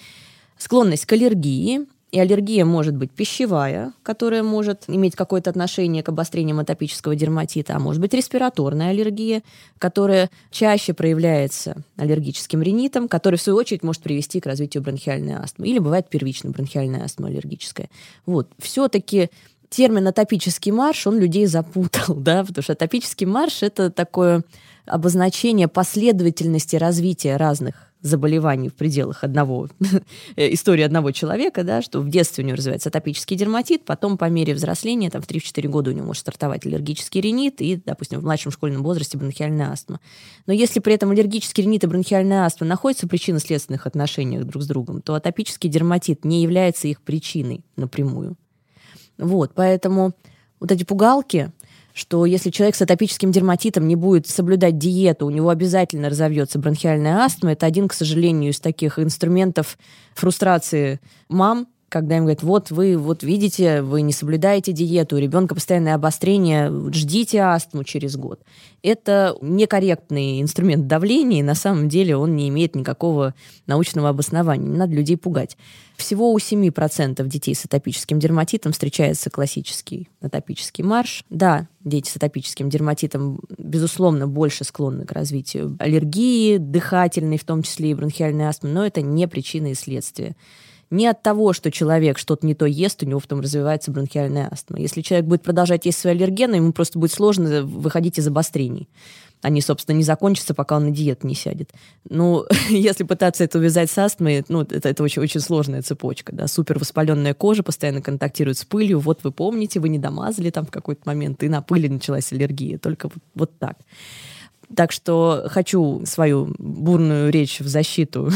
склонность 0.57 1.05
к 1.05 1.13
аллергии, 1.13 1.87
и 2.15 2.19
аллергия 2.19 2.63
может 2.63 2.95
быть 2.95 3.11
пищевая, 3.11 3.91
которая 4.01 4.41
может 4.41 4.85
иметь 4.87 5.17
какое-то 5.17 5.49
отношение 5.49 6.01
к 6.01 6.07
обострениям 6.07 6.59
атопического 6.59 7.13
дерматита, 7.13 7.75
а 7.75 7.79
может 7.79 7.99
быть 7.99 8.13
респираторная 8.13 8.91
аллергия, 8.91 9.43
которая 9.79 10.29
чаще 10.49 10.93
проявляется 10.93 11.83
аллергическим 11.97 12.61
ринитом, 12.61 13.09
который 13.09 13.35
в 13.35 13.41
свою 13.41 13.57
очередь 13.57 13.83
может 13.83 14.01
привести 14.01 14.39
к 14.39 14.45
развитию 14.45 14.81
бронхиальной 14.81 15.33
астмы. 15.33 15.67
Или 15.67 15.79
бывает 15.79 16.07
первичная 16.07 16.53
бронхиальная 16.53 17.03
астма 17.03 17.27
аллергическая. 17.27 17.89
Вот. 18.25 18.49
Все-таки 18.59 19.29
термин 19.69 20.07
атопический 20.07 20.71
марш, 20.71 21.07
он 21.07 21.19
людей 21.19 21.47
запутал, 21.47 22.15
да, 22.15 22.45
потому 22.45 22.63
что 22.63 22.71
атопический 22.71 23.27
марш– 23.27 23.57
это 23.61 23.91
такое 23.91 24.45
обозначение 24.85 25.67
последовательности 25.67 26.77
развития 26.77 27.35
разных 27.35 27.91
заболеваний 28.05 28.69
в 28.69 28.75
пределах 28.75 29.23
одного, 29.23 29.67
истории 30.35 30.83
одного 30.83 31.11
человека, 31.11 31.63
да, 31.63 31.81
что 31.81 32.01
в 32.01 32.09
детстве 32.09 32.43
у 32.43 32.47
него 32.47 32.55
развивается 32.55 32.89
атопический 32.89 33.35
дерматит, 33.35 33.83
потом 33.83 34.17
по 34.17 34.29
мере 34.29 34.53
взросления, 34.53 35.09
там 35.09 35.21
в 35.21 35.27
3-4 35.27 35.67
года 35.67 35.89
у 35.89 35.93
него 35.93 36.05
может 36.05 36.21
стартовать 36.21 36.65
аллергический 36.65 37.19
ринит 37.19 37.61
и, 37.61 37.81
допустим, 37.83 38.19
в 38.19 38.23
младшем 38.23 38.51
школьном 38.51 38.83
возрасте 38.83 39.17
бронхиальная 39.17 39.71
астма. 39.71 39.99
Но 40.45 40.53
если 40.53 40.79
при 40.79 40.93
этом 40.93 41.09
аллергический 41.11 41.63
ринит 41.63 41.83
и 41.83 41.87
бронхиальная 41.87 42.45
астма 42.45 42.67
находятся 42.67 43.07
в 43.07 43.09
причинно-следственных 43.09 43.87
отношениях 43.87 44.45
друг 44.45 44.61
с 44.61 44.67
другом, 44.67 45.01
то 45.01 45.15
атопический 45.15 45.69
дерматит 45.69 46.25
не 46.25 46.43
является 46.43 46.87
их 46.87 47.01
причиной 47.01 47.65
напрямую. 47.75 48.37
Вот, 49.17 49.53
поэтому 49.55 50.13
вот 50.59 50.71
эти 50.71 50.83
пугалки, 50.83 51.51
что 51.95 52.25
если 52.25 52.49
человек 52.49 52.75
с 52.75 52.81
атопическим 52.81 53.31
дерматитом 53.31 53.87
не 53.87 53.95
будет 53.95 54.27
соблюдать 54.27 54.77
диету, 54.77 55.25
у 55.25 55.29
него 55.29 55.47
обязательно 55.47 56.09
разовьется 56.09 56.59
бронхиальная 56.59 57.19
астма. 57.19 57.53
Это 57.53 57.65
один, 57.65 57.87
к 57.87 57.93
сожалению, 57.93 58.51
из 58.51 58.59
таких 58.59 58.99
инструментов 58.99 59.77
фрустрации 60.13 60.99
мам, 61.29 61.67
когда 61.89 62.17
им 62.17 62.23
говорят, 62.23 62.43
вот 62.43 62.71
вы 62.71 62.97
вот 62.97 63.23
видите, 63.23 63.81
вы 63.81 64.01
не 64.01 64.11
соблюдаете 64.11 64.71
диету, 64.71 65.15
у 65.15 65.19
ребенка 65.19 65.55
постоянное 65.55 65.95
обострение, 65.95 66.71
ждите 66.91 67.41
астму 67.41 67.83
через 67.83 68.17
год. 68.17 68.41
Это 68.81 69.37
некорректный 69.41 70.41
инструмент 70.41 70.87
давления, 70.87 71.39
и 71.39 71.43
на 71.43 71.55
самом 71.55 71.89
деле 71.89 72.17
он 72.17 72.35
не 72.35 72.49
имеет 72.49 72.75
никакого 72.75 73.33
научного 73.67 74.09
обоснования. 74.09 74.67
Не 74.67 74.77
надо 74.77 74.93
людей 74.93 75.17
пугать. 75.17 75.57
Всего 75.95 76.33
у 76.33 76.37
7% 76.37 77.25
детей 77.27 77.55
с 77.55 77.65
атопическим 77.65 78.19
дерматитом 78.19 78.73
встречается 78.73 79.29
классический 79.29 80.09
атопический 80.19 80.83
марш. 80.83 81.23
Да, 81.29 81.67
дети 81.83 82.09
с 82.09 82.17
атопическим 82.17 82.69
дерматитом, 82.69 83.39
безусловно, 83.57 84.27
больше 84.27 84.65
склонны 84.65 85.05
к 85.05 85.11
развитию 85.13 85.77
аллергии, 85.79 86.57
дыхательной, 86.57 87.37
в 87.37 87.45
том 87.45 87.63
числе 87.63 87.91
и 87.91 87.93
бронхиальной 87.93 88.45
астмы, 88.45 88.69
но 88.69 88.85
это 88.85 89.01
не 89.01 89.27
причина 89.27 89.71
и 89.71 89.75
следствие 89.75 90.35
не 90.89 91.07
от 91.07 91.23
того, 91.23 91.53
что 91.53 91.71
человек 91.71 92.17
что-то 92.17 92.45
не 92.45 92.55
то 92.55 92.65
ест, 92.65 93.03
у 93.03 93.05
него 93.05 93.19
потом 93.19 93.41
развивается 93.41 93.91
бронхиальная 93.91 94.49
астма. 94.51 94.79
Если 94.79 95.01
человек 95.01 95.27
будет 95.27 95.43
продолжать 95.43 95.85
есть 95.85 95.97
свои 95.97 96.13
аллергены, 96.13 96.55
ему 96.55 96.73
просто 96.73 96.99
будет 96.99 97.11
сложно 97.11 97.63
выходить 97.63 98.19
из 98.19 98.27
обострений. 98.27 98.87
Они, 99.41 99.61
собственно, 99.61 99.95
не 99.95 100.03
закончатся, 100.03 100.55
пока 100.55 100.77
он 100.77 100.85
на 100.85 100.91
диету 100.91 101.27
не 101.27 101.35
сядет. 101.35 101.71
Ну, 102.09 102.45
если 102.69 103.03
пытаться 103.03 103.43
это 103.43 103.59
увязать 103.59 103.91
с 103.91 103.97
астмой, 103.97 104.43
ну, 104.47 104.61
это, 104.61 104.89
это 104.89 105.03
очень, 105.03 105.21
очень 105.21 105.39
сложная 105.39 105.81
цепочка. 105.81 106.33
Да? 106.33 106.47
Супер 106.47 106.79
воспаленная 106.79 107.33
кожа 107.33 107.61
постоянно 107.61 108.01
контактирует 108.01 108.57
с 108.57 108.65
пылью. 108.65 108.99
Вот 108.99 109.23
вы 109.23 109.31
помните, 109.31 109.79
вы 109.79 109.89
не 109.89 109.99
домазали 109.99 110.49
там 110.49 110.65
в 110.65 110.71
какой-то 110.71 111.01
момент, 111.05 111.43
и 111.43 111.49
на 111.49 111.61
пыли 111.61 111.89
началась 111.89 112.31
аллергия. 112.31 112.79
Только 112.79 113.07
вот, 113.07 113.23
вот 113.35 113.59
так. 113.59 113.77
Так 114.73 114.91
что 114.91 115.45
хочу 115.47 116.03
свою 116.05 116.53
бурную 116.57 117.31
речь 117.31 117.59
в 117.59 117.67
защиту 117.67 118.31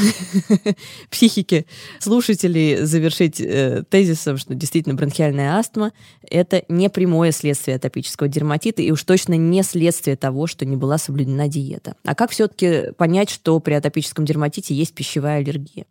психики 1.09 1.65
слушателей 1.99 2.85
завершить 2.85 3.41
э, 3.41 3.83
тезисом, 3.89 4.37
что 4.37 4.53
действительно 4.53 4.95
бронхиальная 4.95 5.55
астма– 5.55 5.91
это 6.29 6.63
не 6.69 6.89
прямое 6.89 7.31
следствие 7.31 7.77
атопического 7.77 8.27
дерматита 8.27 8.81
и 8.81 8.91
уж 8.91 9.03
точно 9.03 9.33
не 9.33 9.63
следствие 9.63 10.17
того, 10.17 10.45
что 10.45 10.65
не 10.65 10.75
была 10.75 10.97
соблюдена 10.97 11.47
диета. 11.47 11.95
А 12.05 12.13
как 12.13 12.31
все-таки 12.31 12.91
понять, 12.97 13.29
что 13.29 13.59
при 13.59 13.73
атопическом 13.73 14.25
дерматите 14.25 14.75
есть 14.75 14.93
пищевая 14.93 15.39
аллергия? 15.39 15.85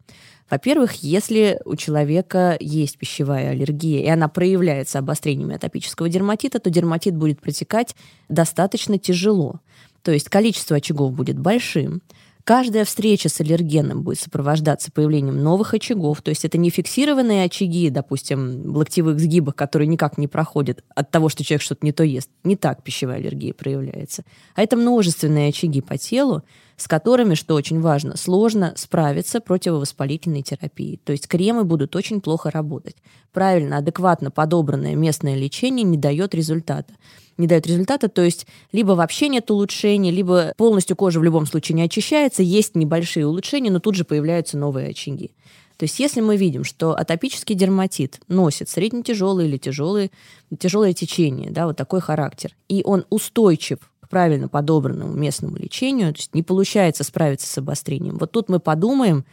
Во-первых, 0.50 0.94
если 1.02 1.60
у 1.66 1.76
человека 1.76 2.56
есть 2.58 2.96
пищевая 2.96 3.50
аллергия, 3.50 4.02
и 4.02 4.08
она 4.08 4.28
проявляется 4.28 4.98
обострениями 4.98 5.56
атопического 5.56 6.08
дерматита, 6.08 6.58
то 6.58 6.70
дерматит 6.70 7.14
будет 7.14 7.40
протекать 7.40 7.94
достаточно 8.28 8.98
тяжело. 8.98 9.60
То 10.08 10.14
есть 10.14 10.30
количество 10.30 10.78
очагов 10.78 11.12
будет 11.12 11.38
большим, 11.38 12.00
Каждая 12.44 12.86
встреча 12.86 13.28
с 13.28 13.42
аллергеном 13.42 14.02
будет 14.02 14.18
сопровождаться 14.20 14.90
появлением 14.90 15.42
новых 15.42 15.74
очагов. 15.74 16.22
То 16.22 16.30
есть 16.30 16.46
это 16.46 16.56
не 16.56 16.70
фиксированные 16.70 17.44
очаги, 17.44 17.90
допустим, 17.90 18.72
в 18.72 18.78
локтевых 18.78 19.20
сгибах, 19.20 19.54
которые 19.54 19.86
никак 19.86 20.16
не 20.16 20.28
проходят 20.28 20.82
от 20.94 21.10
того, 21.10 21.28
что 21.28 21.44
человек 21.44 21.60
что-то 21.60 21.84
не 21.84 21.92
то 21.92 22.04
ест. 22.04 22.30
Не 22.44 22.56
так 22.56 22.82
пищевая 22.82 23.18
аллергия 23.18 23.52
проявляется. 23.52 24.24
А 24.54 24.62
это 24.62 24.78
множественные 24.78 25.50
очаги 25.50 25.82
по 25.82 25.98
телу, 25.98 26.42
с 26.78 26.86
которыми, 26.86 27.34
что 27.34 27.54
очень 27.54 27.80
важно, 27.80 28.16
сложно 28.16 28.72
справиться 28.76 29.40
противовоспалительной 29.40 30.42
терапией. 30.42 30.98
То 31.04 31.12
есть 31.12 31.26
кремы 31.26 31.64
будут 31.64 31.94
очень 31.96 32.20
плохо 32.20 32.50
работать. 32.50 32.96
Правильно, 33.32 33.78
адекватно 33.78 34.30
подобранное 34.30 34.94
местное 34.94 35.34
лечение 35.34 35.84
не 35.84 35.98
дает 35.98 36.34
результата 36.34 36.94
не 37.36 37.46
дает 37.46 37.68
результата, 37.68 38.08
то 38.08 38.20
есть 38.20 38.48
либо 38.72 38.92
вообще 38.92 39.28
нет 39.28 39.48
улучшений, 39.50 40.10
либо 40.10 40.52
полностью 40.56 40.96
кожа 40.96 41.20
в 41.20 41.22
любом 41.22 41.46
случае 41.46 41.76
не 41.76 41.82
очищается, 41.82 42.42
есть 42.42 42.74
небольшие 42.74 43.28
улучшения, 43.28 43.70
но 43.70 43.78
тут 43.78 43.94
же 43.94 44.04
появляются 44.04 44.58
новые 44.58 44.88
очаги. 44.88 45.30
То 45.76 45.84
есть 45.84 46.00
если 46.00 46.20
мы 46.20 46.36
видим, 46.36 46.64
что 46.64 46.96
атопический 46.96 47.54
дерматит 47.54 48.20
носит 48.26 48.68
средне-тяжелое 48.68 49.46
или 49.46 49.56
тяжелое, 49.56 50.10
тяжелое 50.58 50.92
течение, 50.92 51.52
да, 51.52 51.68
вот 51.68 51.76
такой 51.76 52.00
характер, 52.00 52.56
и 52.68 52.82
он 52.84 53.04
устойчив 53.08 53.78
правильно 54.08 54.48
подобранному 54.48 55.12
местному 55.12 55.56
лечению, 55.56 56.12
то 56.12 56.18
есть 56.18 56.34
не 56.34 56.42
получается 56.42 57.04
справиться 57.04 57.46
с 57.46 57.58
обострением, 57.58 58.18
вот 58.18 58.32
тут 58.32 58.48
мы 58.48 58.60
подумаем, 58.60 59.24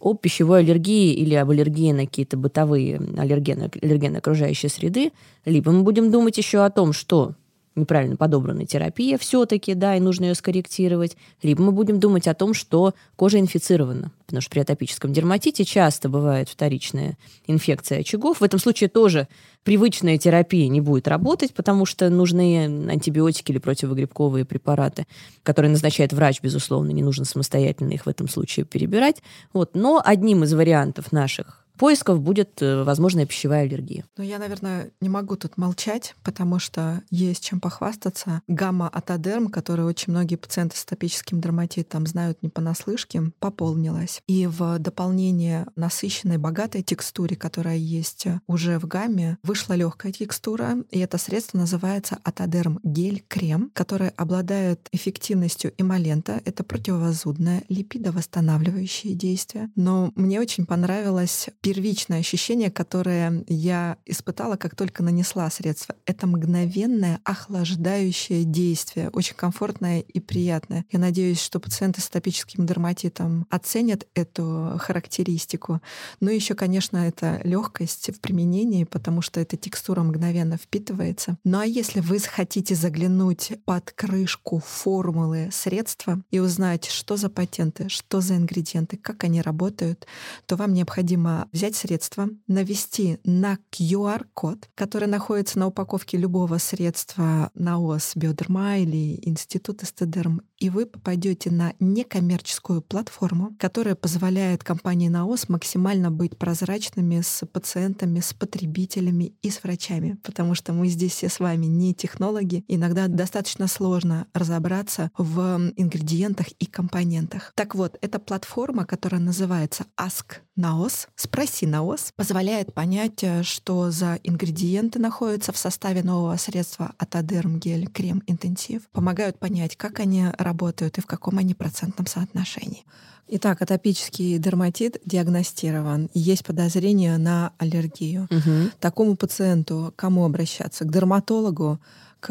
о 0.00 0.14
пищевой 0.14 0.60
аллергии 0.60 1.12
или 1.12 1.34
об 1.34 1.50
аллергии 1.50 1.90
на 1.92 2.06
какие-то 2.06 2.36
бытовые 2.36 3.00
аллергены, 3.16 3.68
аллергены 3.82 4.18
окружающей 4.18 4.68
среды, 4.68 5.12
либо 5.44 5.72
мы 5.72 5.82
будем 5.82 6.10
думать 6.10 6.38
еще 6.38 6.64
о 6.64 6.70
том, 6.70 6.92
что 6.92 7.34
неправильно 7.78 8.16
подобранная 8.16 8.66
терапия 8.66 9.18
все-таки, 9.18 9.74
да, 9.74 9.96
и 9.96 10.00
нужно 10.00 10.26
ее 10.26 10.34
скорректировать, 10.34 11.16
либо 11.42 11.62
мы 11.62 11.72
будем 11.72 12.00
думать 12.00 12.26
о 12.26 12.34
том, 12.34 12.54
что 12.54 12.94
кожа 13.16 13.38
инфицирована, 13.38 14.12
потому 14.26 14.40
что 14.42 14.50
при 14.50 14.60
атопическом 14.60 15.12
дерматите 15.12 15.64
часто 15.64 16.08
бывает 16.08 16.48
вторичная 16.48 17.16
инфекция 17.46 18.00
очагов. 18.00 18.40
В 18.40 18.44
этом 18.44 18.58
случае 18.58 18.88
тоже 18.88 19.28
привычная 19.62 20.18
терапия 20.18 20.68
не 20.68 20.80
будет 20.80 21.08
работать, 21.08 21.54
потому 21.54 21.86
что 21.86 22.08
нужны 22.10 22.88
антибиотики 22.90 23.52
или 23.52 23.58
противогрибковые 23.58 24.44
препараты, 24.44 25.06
которые 25.42 25.70
назначает 25.70 26.12
врач, 26.12 26.40
безусловно, 26.42 26.90
не 26.90 27.02
нужно 27.02 27.24
самостоятельно 27.24 27.92
их 27.92 28.06
в 28.06 28.08
этом 28.08 28.28
случае 28.28 28.66
перебирать. 28.66 29.22
Вот. 29.52 29.74
Но 29.74 30.00
одним 30.04 30.44
из 30.44 30.52
вариантов 30.52 31.12
наших 31.12 31.64
поисков 31.78 32.20
будет 32.20 32.60
э, 32.60 32.82
возможная 32.82 33.24
пищевая 33.24 33.62
аллергия. 33.62 34.04
Ну, 34.16 34.24
я, 34.24 34.38
наверное, 34.38 34.90
не 35.00 35.08
могу 35.08 35.36
тут 35.36 35.56
молчать, 35.56 36.14
потому 36.22 36.58
что 36.58 37.02
есть 37.10 37.44
чем 37.44 37.60
похвастаться. 37.60 38.42
Гамма 38.48 38.88
атодерм, 38.88 39.48
которую 39.48 39.88
очень 39.88 40.12
многие 40.12 40.36
пациенты 40.36 40.76
с 40.76 40.84
атопическим 40.84 41.40
дерматитом 41.40 42.06
знают 42.06 42.42
не 42.42 42.48
понаслышке, 42.48 43.22
пополнилась. 43.38 44.20
И 44.26 44.46
в 44.46 44.78
дополнение 44.78 45.66
насыщенной, 45.76 46.36
богатой 46.36 46.82
текстуре, 46.82 47.36
которая 47.36 47.76
есть 47.76 48.26
уже 48.46 48.78
в 48.78 48.86
гамме, 48.86 49.38
вышла 49.42 49.74
легкая 49.74 50.12
текстура, 50.12 50.76
и 50.90 50.98
это 50.98 51.16
средство 51.18 51.58
называется 51.58 52.18
атодерм 52.24 52.80
гель-крем, 52.82 53.70
который 53.72 54.08
обладает 54.10 54.88
эффективностью 54.92 55.72
эмолента. 55.78 56.40
Это 56.44 56.64
противовозудное, 56.64 57.62
липидовосстанавливающее 57.68 59.14
действие. 59.14 59.70
Но 59.76 60.12
мне 60.16 60.40
очень 60.40 60.66
понравилось 60.66 61.48
первичное 61.68 62.20
ощущение, 62.20 62.70
которое 62.70 63.44
я 63.46 63.98
испытала, 64.06 64.56
как 64.56 64.74
только 64.74 65.02
нанесла 65.02 65.50
средство. 65.50 65.94
Это 66.06 66.26
мгновенное 66.26 67.20
охлаждающее 67.24 68.44
действие, 68.44 69.10
очень 69.10 69.34
комфортное 69.34 70.00
и 70.00 70.18
приятное. 70.18 70.86
Я 70.90 70.98
надеюсь, 70.98 71.42
что 71.42 71.60
пациенты 71.60 72.00
с 72.00 72.08
атопическим 72.08 72.64
дерматитом 72.64 73.46
оценят 73.50 74.06
эту 74.14 74.76
характеристику. 74.78 75.82
Ну 76.20 76.30
и 76.30 76.36
еще, 76.36 76.54
конечно, 76.54 76.96
это 76.96 77.42
легкость 77.44 78.16
в 78.16 78.20
применении, 78.20 78.84
потому 78.84 79.20
что 79.20 79.38
эта 79.38 79.58
текстура 79.58 80.02
мгновенно 80.02 80.56
впитывается. 80.56 81.36
Ну 81.44 81.58
а 81.58 81.66
если 81.66 82.00
вы 82.00 82.18
хотите 82.18 82.74
заглянуть 82.76 83.52
под 83.66 83.92
крышку 83.92 84.62
формулы 84.66 85.50
средства 85.52 86.22
и 86.30 86.38
узнать, 86.38 86.86
что 86.86 87.18
за 87.18 87.28
патенты, 87.28 87.90
что 87.90 88.22
за 88.22 88.36
ингредиенты, 88.36 88.96
как 88.96 89.24
они 89.24 89.42
работают, 89.42 90.06
то 90.46 90.56
вам 90.56 90.72
необходимо 90.72 91.46
взять 91.58 91.74
средство, 91.74 92.28
навести 92.46 93.18
на 93.24 93.58
QR-код, 93.72 94.68
который 94.76 95.08
находится 95.08 95.58
на 95.58 95.66
упаковке 95.66 96.16
любого 96.16 96.58
средства 96.58 97.50
НАОС 97.54 98.12
Биодерма 98.14 98.78
или 98.78 99.18
Институт 99.28 99.82
Эстедерм, 99.82 100.42
и 100.58 100.70
вы 100.70 100.86
попадете 100.86 101.50
на 101.50 101.74
некоммерческую 101.80 102.82
платформу, 102.82 103.54
которая 103.58 103.94
позволяет 103.94 104.64
компании 104.64 105.08
НАОС 105.08 105.48
максимально 105.48 106.10
быть 106.10 106.38
прозрачными 106.38 107.20
с 107.20 107.46
пациентами, 107.46 108.20
с 108.20 108.32
потребителями 108.32 109.34
и 109.42 109.50
с 109.50 109.62
врачами, 109.62 110.18
потому 110.22 110.54
что 110.54 110.72
мы 110.72 110.88
здесь 110.88 111.12
все 111.12 111.28
с 111.28 111.40
вами 111.40 111.66
не 111.66 111.94
технологи, 111.94 112.64
иногда 112.68 113.08
достаточно 113.08 113.66
сложно 113.68 114.26
разобраться 114.32 115.10
в 115.18 115.72
ингредиентах 115.76 116.48
и 116.58 116.66
компонентах. 116.66 117.52
Так 117.54 117.74
вот, 117.74 117.98
эта 118.00 118.18
платформа, 118.18 118.86
которая 118.86 119.20
называется 119.20 119.86
Ask 119.96 120.38
NAOS, 120.58 121.08
спроси 121.14 121.58
Синаос 121.58 122.12
позволяет 122.14 122.72
понять, 122.72 123.22
э, 123.24 123.42
что 123.42 123.90
за 123.90 124.20
ингредиенты 124.22 125.00
находятся 125.00 125.52
в 125.52 125.56
составе 125.56 126.02
нового 126.04 126.36
средства 126.36 126.92
Атодерм 126.98 127.58
гель 127.58 127.88
крем 127.88 128.22
интенсив, 128.26 128.82
помогают 128.92 129.38
понять, 129.38 129.76
как 129.76 129.98
они 129.98 130.26
работают 130.48 130.98
и 130.98 131.00
в 131.00 131.06
каком 131.06 131.38
они 131.38 131.54
процентном 131.54 132.06
соотношении. 132.06 132.84
Итак, 133.30 133.60
атопический 133.60 134.38
дерматит 134.38 135.00
диагностирован. 135.04 136.08
Есть 136.14 136.44
подозрение 136.44 137.18
на 137.18 137.52
аллергию. 137.58 138.26
Угу. 138.30 138.70
Такому 138.80 139.16
пациенту 139.16 139.92
кому 139.96 140.24
обращаться? 140.24 140.84
К 140.84 140.90
дерматологу, 140.90 141.78
к 142.20 142.30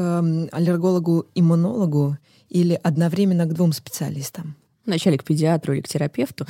аллергологу-иммунологу 0.51 2.17
или 2.49 2.79
одновременно 2.83 3.45
к 3.45 3.53
двум 3.53 3.73
специалистам? 3.73 4.55
Вначале 4.87 5.17
к 5.17 5.23
педиатру 5.23 5.73
или 5.73 5.81
к 5.81 5.87
терапевту, 5.87 6.45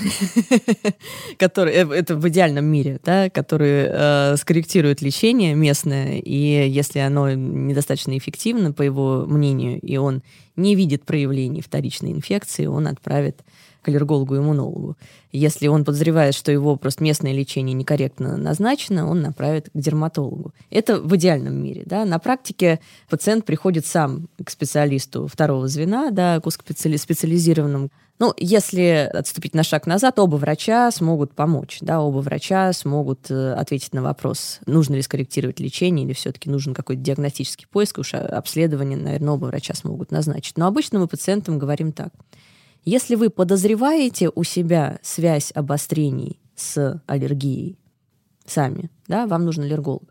который, 1.38 1.74
э, 1.74 1.90
это 1.92 2.16
в 2.16 2.28
идеальном 2.30 2.66
мире, 2.66 3.00
да, 3.04 3.30
который 3.30 3.88
э, 3.90 4.36
скорректирует 4.38 5.02
лечение 5.02 5.54
местное, 5.56 6.20
и 6.20 6.70
если 6.70 7.00
оно 7.00 7.32
недостаточно 7.32 8.18
эффективно, 8.18 8.72
по 8.72 8.82
его 8.82 9.26
мнению, 9.28 9.80
и 9.82 9.98
он 9.98 10.22
не 10.56 10.76
видит 10.76 11.04
проявлений 11.04 11.62
вторичной 11.62 12.12
инфекции, 12.12 12.66
он 12.66 12.88
отправит 12.88 13.42
к 13.88 13.90
аллергологу-иммунологу. 13.90 14.98
Если 15.32 15.68
он 15.68 15.86
подозревает, 15.86 16.36
что 16.36 16.52
его 16.52 16.76
просто 16.76 17.04
местное 17.04 17.32
лечение 17.32 17.74
некорректно 17.74 18.36
назначено, 18.36 19.10
он 19.10 19.22
направит 19.22 19.70
к 19.70 19.78
дерматологу. 19.78 20.54
Это 20.70 21.00
в 21.00 21.16
идеальном 21.16 21.56
мире. 21.56 21.84
Да? 21.86 22.04
На 22.04 22.20
практике 22.20 22.80
пациент 23.10 23.46
приходит 23.46 23.86
сам 23.86 24.28
к 24.44 24.50
специалисту 24.50 25.28
второго 25.28 25.68
звена, 25.70 26.12
да, 26.12 26.42
к 26.42 26.52
специализированному 26.52 27.90
ну, 28.20 28.34
если 28.38 29.10
отступить 29.14 29.54
на 29.54 29.64
шаг 29.64 29.86
назад, 29.86 30.18
оба 30.18 30.38
врача 30.38 30.90
смогут 30.92 31.34
помочь, 31.34 31.78
да, 31.82 32.02
оба 32.02 32.18
врача 32.20 32.74
смогут 32.74 33.30
э, 33.30 33.54
ответить 33.54 33.94
на 33.94 34.02
вопрос, 34.02 34.60
нужно 34.66 34.96
ли 34.96 35.04
скорректировать 35.04 35.60
лечение 35.60 36.06
или 36.06 36.14
все-таки 36.14 36.50
нужен 36.50 36.74
какой-то 36.74 37.02
диагностический 37.02 37.68
поиск, 37.68 38.00
уж 38.00 38.16
обследование, 38.16 38.98
наверное, 38.98 39.34
оба 39.34 39.46
врача 39.46 39.76
смогут 39.76 40.12
назначить. 40.12 40.58
Но 40.58 40.66
обычно 40.66 40.98
мы 40.98 41.08
пациентам 41.08 41.60
говорим 41.60 41.92
так. 41.92 42.10
Если 42.86 43.16
вы 43.16 43.30
подозреваете 43.30 44.32
у 44.34 44.44
себя 44.44 44.98
связь 45.04 45.52
обострений 45.54 46.40
с 46.56 47.02
аллергией 47.06 47.78
сами, 48.46 48.90
да, 49.08 49.28
вам 49.28 49.46
нужен 49.46 49.66
аллерголог 49.66 50.04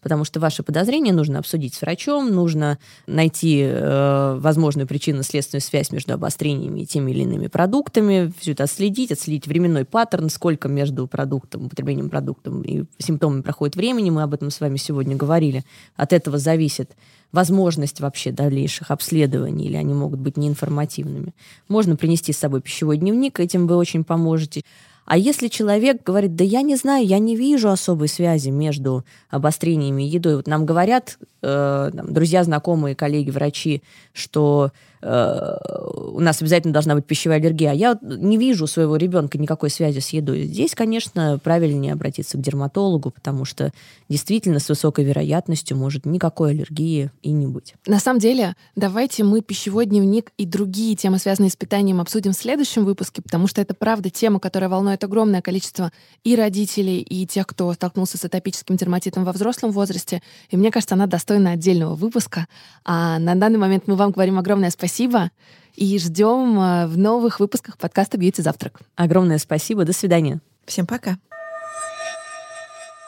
потому 0.00 0.24
что 0.24 0.40
ваши 0.40 0.62
подозрения 0.62 1.12
нужно 1.12 1.38
обсудить 1.38 1.74
с 1.74 1.80
врачом, 1.82 2.30
нужно 2.30 2.78
найти 3.06 3.62
э, 3.62 4.38
возможную 4.38 4.86
причинно-следственную 4.86 5.62
связь 5.62 5.90
между 5.92 6.14
обострениями 6.14 6.80
и 6.80 6.86
теми 6.86 7.10
или 7.10 7.22
иными 7.22 7.48
продуктами, 7.48 8.32
все 8.38 8.52
это 8.52 8.64
отследить, 8.64 9.12
отследить 9.12 9.46
временной 9.46 9.84
паттерн, 9.84 10.30
сколько 10.30 10.68
между 10.68 11.06
продуктом, 11.06 11.66
употреблением 11.66 12.10
продуктом 12.10 12.62
и 12.62 12.84
симптомами 12.98 13.42
проходит 13.42 13.76
времени, 13.76 14.10
мы 14.10 14.22
об 14.22 14.34
этом 14.34 14.50
с 14.50 14.60
вами 14.60 14.76
сегодня 14.76 15.16
говорили. 15.16 15.64
От 15.96 16.12
этого 16.12 16.38
зависит 16.38 16.92
возможность 17.32 18.00
вообще 18.00 18.32
дальнейших 18.32 18.90
обследований, 18.90 19.66
или 19.66 19.76
они 19.76 19.94
могут 19.94 20.20
быть 20.20 20.36
неинформативными. 20.36 21.34
Можно 21.68 21.96
принести 21.96 22.32
с 22.32 22.38
собой 22.38 22.60
пищевой 22.60 22.96
дневник, 22.96 23.38
этим 23.38 23.66
вы 23.66 23.76
очень 23.76 24.04
поможете. 24.04 24.62
А 25.10 25.18
если 25.18 25.48
человек 25.48 26.04
говорит, 26.04 26.36
да 26.36 26.44
я 26.44 26.62
не 26.62 26.76
знаю, 26.76 27.04
я 27.04 27.18
не 27.18 27.34
вижу 27.34 27.68
особой 27.68 28.06
связи 28.06 28.50
между 28.50 29.04
обострениями 29.28 30.04
и 30.04 30.06
едой. 30.06 30.36
Вот 30.36 30.46
нам 30.46 30.64
говорят 30.64 31.18
э, 31.42 31.90
друзья, 31.92 32.44
знакомые, 32.44 32.94
коллеги, 32.94 33.30
врачи, 33.30 33.82
что 34.12 34.70
у 35.02 36.20
нас 36.20 36.42
обязательно 36.42 36.74
должна 36.74 36.94
быть 36.94 37.06
пищевая 37.06 37.38
аллергия. 37.38 37.70
А 37.70 37.74
я 37.74 37.98
не 38.02 38.36
вижу 38.36 38.66
своего 38.66 38.96
ребенка 38.96 39.38
никакой 39.38 39.70
связи 39.70 40.00
с 40.00 40.10
едой. 40.10 40.44
Здесь, 40.44 40.74
конечно, 40.74 41.40
правильнее 41.42 41.94
обратиться 41.94 42.36
к 42.36 42.42
дерматологу, 42.42 43.10
потому 43.10 43.46
что 43.46 43.72
действительно 44.10 44.58
с 44.58 44.68
высокой 44.68 45.06
вероятностью 45.06 45.76
может 45.76 46.04
никакой 46.04 46.50
аллергии 46.50 47.10
и 47.22 47.30
не 47.30 47.46
быть. 47.46 47.74
На 47.86 47.98
самом 47.98 48.20
деле, 48.20 48.54
давайте 48.76 49.24
мы 49.24 49.40
пищевой 49.40 49.86
дневник 49.86 50.32
и 50.36 50.44
другие 50.44 50.96
темы, 50.96 51.18
связанные 51.18 51.50
с 51.50 51.56
питанием, 51.56 52.00
обсудим 52.00 52.32
в 52.32 52.36
следующем 52.36 52.84
выпуске, 52.84 53.22
потому 53.22 53.46
что 53.46 53.62
это, 53.62 53.72
правда, 53.72 54.10
тема, 54.10 54.38
которая 54.38 54.68
волнует 54.68 55.02
огромное 55.02 55.40
количество 55.40 55.92
и 56.24 56.36
родителей, 56.36 57.00
и 57.00 57.26
тех, 57.26 57.46
кто 57.46 57.72
столкнулся 57.72 58.18
с 58.18 58.24
атопическим 58.24 58.76
дерматитом 58.76 59.24
во 59.24 59.32
взрослом 59.32 59.70
возрасте. 59.70 60.20
И 60.50 60.58
мне 60.58 60.70
кажется, 60.70 60.94
она 60.94 61.06
достойна 61.06 61.52
отдельного 61.52 61.94
выпуска. 61.94 62.46
А 62.84 63.18
на 63.18 63.34
данный 63.34 63.58
момент 63.58 63.84
мы 63.86 63.94
вам 63.94 64.10
говорим 64.10 64.38
огромное 64.38 64.68
спасибо 64.68 64.89
спасибо. 64.90 65.30
И 65.76 65.98
ждем 66.00 66.58
э, 66.58 66.86
в 66.88 66.98
новых 66.98 67.38
выпусках 67.38 67.78
подкаста 67.78 68.18
«Бьюти 68.18 68.42
Завтрак». 68.42 68.80
Огромное 68.96 69.38
спасибо. 69.38 69.84
До 69.84 69.92
свидания. 69.92 70.40
Всем 70.66 70.86
пока. 70.86 71.16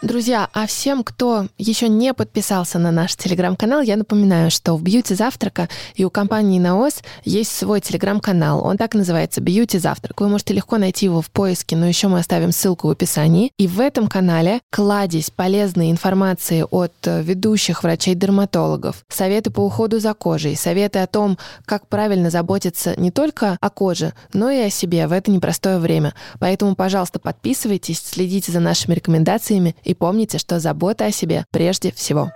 Друзья, 0.03 0.49
а 0.53 0.67
всем, 0.67 1.05
кто 1.05 1.47
еще 1.59 1.89
не 1.89 2.13
подписался 2.13 2.81
на 2.81 2.91
наш 2.91 3.15
телеграм-канал, 3.15 3.83
я 3.83 3.97
напоминаю, 3.97 4.51
что 4.51 4.75
в 4.75 4.83
Бьюти 4.83 5.15
Завтрака 5.15 5.69
и 5.95 6.05
у 6.05 6.11
компании 6.11 6.59
Наос 6.59 7.03
есть 7.25 7.53
свой 7.53 7.81
телеграм-канал. 7.81 8.67
Он 8.67 8.77
так 8.77 8.97
называется 8.97 9.41
Бьюти 9.41 9.79
Завтрак. 9.79 10.21
Вы 10.21 10.29
можете 10.29 10.55
легко 10.55 10.77
найти 10.77 11.07
его 11.07 11.23
в 11.23 11.31
поиске, 11.31 11.77
но 11.77 11.87
еще 11.87 12.09
мы 12.09 12.19
оставим 12.19 12.51
ссылку 12.51 12.89
в 12.89 12.91
описании. 12.91 13.53
И 13.59 13.69
в 13.69 13.79
этом 13.79 14.09
канале 14.09 14.61
кладезь 14.71 15.31
полезной 15.31 15.93
информации 15.93 16.67
от 16.69 16.93
э, 17.05 17.23
ведущих 17.23 17.85
врачей-дерматологов, 17.85 19.05
советы 19.09 19.53
по 19.53 19.61
уходу 19.61 20.01
за 20.01 20.15
кожей, 20.15 20.57
советы 20.57 20.99
о 20.99 21.07
том, 21.07 21.39
как 21.65 21.87
правильно 21.87 22.29
заботиться 22.29 22.99
не 22.99 23.13
только 23.13 23.57
о 23.61 23.71
коже, 23.71 24.15
но 24.33 24.51
и 24.51 24.63
о 24.63 24.71
себе 24.71 25.07
в 25.07 25.13
это 25.13 25.31
непростое 25.31 25.79
время. 25.79 26.13
Поэтому, 26.41 26.75
пожалуйста, 26.75 27.21
подписывайтесь, 27.21 28.01
следите 28.01 28.51
за 28.51 28.59
нашими 28.59 28.95
рекомендациями 28.95 29.77
и 29.93 29.95
помните, 29.95 30.39
что 30.39 30.59
забота 30.59 31.07
о 31.07 31.11
себе 31.11 31.47
прежде 31.51 31.93
всего. 31.93 32.31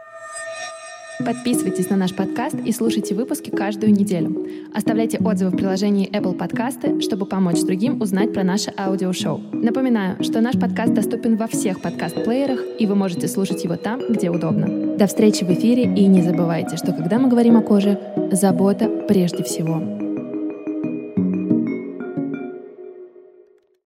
Подписывайтесь 1.25 1.89
на 1.89 1.97
наш 1.97 2.15
подкаст 2.15 2.57
и 2.63 2.73
слушайте 2.73 3.15
выпуски 3.15 3.49
каждую 3.49 3.93
неделю. 3.93 4.47
Оставляйте 4.75 5.17
отзывы 5.19 5.51
в 5.51 5.57
приложении 5.57 6.11
Apple 6.11 6.37
Podcasts, 6.37 7.01
чтобы 7.01 7.25
помочь 7.25 7.63
другим 7.63 8.03
узнать 8.03 8.35
про 8.35 8.45
наше 8.45 8.71
аудиошоу. 8.77 9.41
Напоминаю, 9.53 10.23
что 10.23 10.43
наш 10.43 10.61
подкаст 10.61 10.93
доступен 10.93 11.37
во 11.37 11.47
всех 11.47 11.81
подкаст-плеерах, 11.81 12.61
и 12.79 12.87
вы 12.87 12.95
можете 12.95 13.29
слушать 13.29 13.65
его 13.65 13.77
там, 13.77 14.03
где 14.07 14.29
удобно. 14.29 14.97
До 14.97 15.07
встречи 15.07 15.45
в 15.45 15.51
эфире, 15.51 15.85
и 15.85 16.07
не 16.07 16.21
забывайте, 16.21 16.77
что 16.77 16.93
когда 16.93 17.19
мы 17.19 17.31
говорим 17.31 17.57
о 17.57 17.63
коже, 17.63 17.99
забота 18.31 18.87
прежде 19.09 19.43
всего. 19.43 20.06